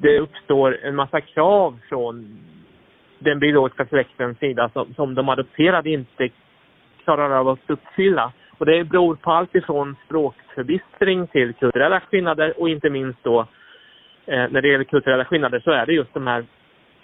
det 0.00 0.18
uppstår 0.18 0.78
en 0.82 0.94
massa 0.94 1.20
krav 1.20 1.78
från 1.88 2.38
den 3.18 3.38
biologiska 3.38 3.86
släktens 3.86 4.38
sida 4.38 4.70
som, 4.72 4.94
som 4.94 5.14
de 5.14 5.28
adopterade 5.28 5.90
inte 5.90 6.28
klarar 7.04 7.30
av 7.30 7.48
att 7.48 7.70
uppfylla. 7.70 8.32
Och 8.58 8.66
det 8.66 8.84
beror 8.84 9.14
på 9.14 9.32
allt 9.32 9.54
ifrån 9.54 9.96
språkförbistring 10.06 11.26
till 11.26 11.54
kulturella 11.54 12.00
skillnader 12.00 12.60
och 12.60 12.68
inte 12.68 12.90
minst 12.90 13.18
då 13.22 13.40
eh, 14.26 14.46
när 14.50 14.62
det 14.62 14.68
gäller 14.68 14.84
kulturella 14.84 15.24
skillnader 15.24 15.60
så 15.60 15.70
är 15.70 15.86
det 15.86 15.92
just 15.92 16.14
de 16.14 16.26
här 16.26 16.44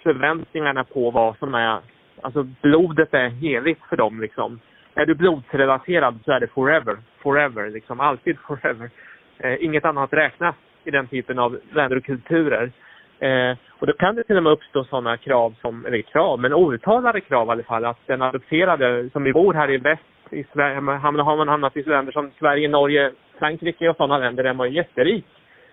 förväntningarna 0.03 0.83
på 0.83 1.11
vad 1.11 1.37
som 1.37 1.55
är, 1.55 1.79
alltså 2.21 2.43
blodet 2.61 3.13
är 3.13 3.29
heligt 3.29 3.81
för 3.89 3.97
dem 3.97 4.21
liksom. 4.21 4.59
Är 4.95 5.05
du 5.05 5.15
blodsrelaterad 5.15 6.19
så 6.25 6.31
är 6.31 6.39
det 6.39 6.47
forever, 6.47 6.97
forever 7.23 7.69
liksom, 7.69 7.99
alltid 7.99 8.39
forever. 8.39 8.89
Eh, 9.37 9.63
inget 9.63 9.85
annat 9.85 10.13
räknas 10.13 10.55
i 10.83 10.91
den 10.91 11.07
typen 11.07 11.39
av 11.39 11.59
länder 11.73 11.97
och 11.97 12.05
kulturer. 12.05 12.71
Eh, 13.19 13.57
och 13.79 13.87
då 13.87 13.93
kan 13.93 14.15
det 14.15 14.23
till 14.23 14.37
och 14.37 14.43
med 14.43 14.51
uppstå 14.51 14.83
sådana 14.83 15.17
krav 15.17 15.55
som, 15.61 15.85
eller 15.85 16.01
krav, 16.01 16.39
men 16.39 16.53
outtalade 16.53 17.21
krav 17.21 17.47
i 17.47 17.51
alla 17.51 17.63
fall, 17.63 17.85
att 17.85 17.99
den 18.05 18.21
adopterade 18.21 19.09
som 19.09 19.23
vi 19.23 19.33
bor 19.33 19.53
här 19.53 19.71
i 19.71 19.77
väst 19.77 20.03
i 20.29 20.43
Sverige, 20.53 20.75
har 20.75 21.37
man 21.37 21.47
hamnat 21.47 21.77
i 21.77 21.83
länder 21.83 22.11
som 22.11 22.31
Sverige, 22.39 22.67
Norge, 22.67 23.11
Frankrike 23.39 23.89
och 23.89 23.97
sådana 23.97 24.17
länder 24.17 24.43
där 24.43 24.53
man 24.53 24.67
är 24.67 24.71
jätterik 24.71 25.25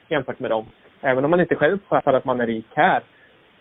jämfört 0.09 0.39
med 0.39 0.51
dem. 0.51 0.67
Även 1.01 1.25
om 1.25 1.31
man 1.31 1.41
inte 1.41 1.57
själv 1.57 1.75
uppfattar 1.75 2.13
att 2.13 2.25
man 2.25 2.41
är 2.41 2.47
rik 2.47 2.67
här. 2.75 3.03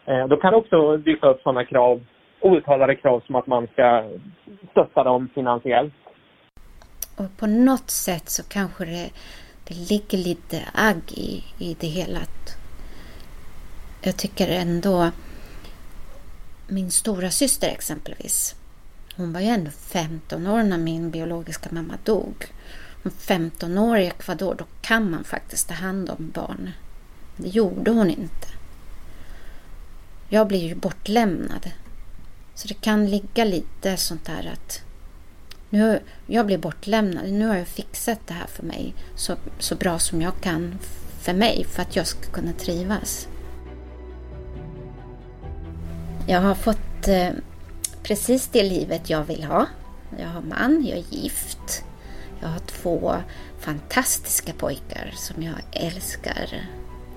Eh, 0.05 0.27
då 0.27 0.37
kan 0.37 0.51
det 0.51 0.57
också 0.57 0.97
dyka 0.97 1.27
upp 1.27 1.41
sådana 1.41 1.65
krav, 1.65 2.01
outtalade 2.39 2.95
krav 2.95 3.23
som 3.25 3.35
att 3.35 3.47
man 3.47 3.67
ska 3.67 4.03
stötta 4.71 5.03
dem 5.03 5.29
finansiellt. 5.35 5.93
Och 7.17 7.37
på 7.39 7.47
något 7.47 7.89
sätt 7.89 8.29
så 8.29 8.49
kanske 8.49 8.85
det, 8.85 9.09
det 9.67 9.73
ligger 9.73 10.17
lite 10.17 10.63
agg 10.73 11.01
i, 11.07 11.43
i 11.57 11.77
det 11.79 11.87
hela. 11.87 12.19
Jag 14.01 14.17
tycker 14.17 14.47
ändå 14.47 15.11
min 16.67 16.91
stora 16.91 17.31
syster 17.31 17.67
exempelvis. 17.67 18.55
Hon 19.15 19.33
var 19.33 19.39
ju 19.39 19.47
ändå 19.47 19.71
15 19.71 20.47
år 20.47 20.63
när 20.63 20.77
min 20.77 21.11
biologiska 21.11 21.69
mamma 21.71 21.97
dog. 22.03 22.45
15 23.17 23.77
år 23.77 23.97
i 23.97 24.07
Ecuador, 24.07 24.55
då 24.55 24.65
kan 24.81 25.11
man 25.11 25.23
faktiskt 25.23 25.67
ta 25.67 25.73
hand 25.73 26.09
om 26.09 26.31
barn. 26.33 26.71
Det 27.35 27.47
gjorde 27.47 27.91
hon 27.91 28.09
inte. 28.09 28.47
Jag 30.29 30.47
blir 30.47 30.63
ju 30.63 30.75
bortlämnad. 30.75 31.71
Så 32.55 32.67
det 32.67 32.73
kan 32.73 33.09
ligga 33.09 33.45
lite 33.45 33.97
sånt 33.97 34.25
där 34.25 34.53
att 34.53 34.81
nu, 35.69 35.99
jag 36.27 36.45
blir 36.45 36.57
bortlämnad. 36.57 37.31
Nu 37.31 37.47
har 37.47 37.55
jag 37.55 37.67
fixat 37.67 38.19
det 38.27 38.33
här 38.33 38.47
för 38.47 38.63
mig 38.63 38.93
så, 39.15 39.35
så 39.59 39.75
bra 39.75 39.99
som 39.99 40.21
jag 40.21 40.41
kan 40.41 40.79
för 41.21 41.33
mig 41.33 41.65
för 41.69 41.81
att 41.81 41.95
jag 41.95 42.07
ska 42.07 42.31
kunna 42.31 42.53
trivas. 42.53 43.27
Jag 46.27 46.41
har 46.41 46.55
fått 46.55 47.07
eh, 47.07 47.29
precis 48.03 48.47
det 48.47 48.63
livet 48.63 49.09
jag 49.09 49.23
vill 49.23 49.43
ha. 49.43 49.65
Jag 50.19 50.27
har 50.27 50.41
man, 50.41 50.85
jag 50.85 50.97
är 50.97 51.03
gift. 51.09 51.83
Jag 52.41 52.47
har 52.47 52.59
två 52.59 53.15
fantastiska 53.59 54.53
pojkar 54.53 55.13
som 55.15 55.43
jag 55.43 55.55
älskar 55.71 56.69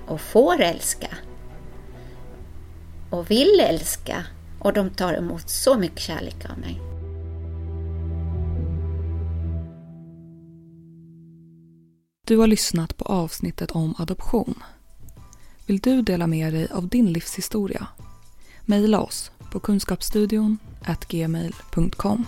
och 0.07 0.21
får 0.21 0.61
älska. 0.61 1.07
Och 3.09 3.31
vill 3.31 3.59
älska. 3.59 4.25
Och 4.59 4.73
de 4.73 4.89
tar 4.89 5.13
emot 5.13 5.49
så 5.49 5.77
mycket 5.77 5.99
kärlek 5.99 6.45
av 6.49 6.57
mig. 6.59 6.90
Du 12.27 12.37
har 12.37 12.47
lyssnat 12.47 12.97
på 12.97 13.05
avsnittet 13.05 13.71
om 13.71 13.95
adoption. 13.97 14.63
Vill 15.65 15.79
du 15.79 16.01
dela 16.01 16.27
med 16.27 16.53
dig 16.53 16.67
av 16.71 16.87
din 16.87 17.13
livshistoria 17.13 17.87
Mejla 18.65 18.99
oss 18.99 19.31
på 19.51 19.59
kunskapsstudion 19.59 20.57
gmail.com 21.07 22.25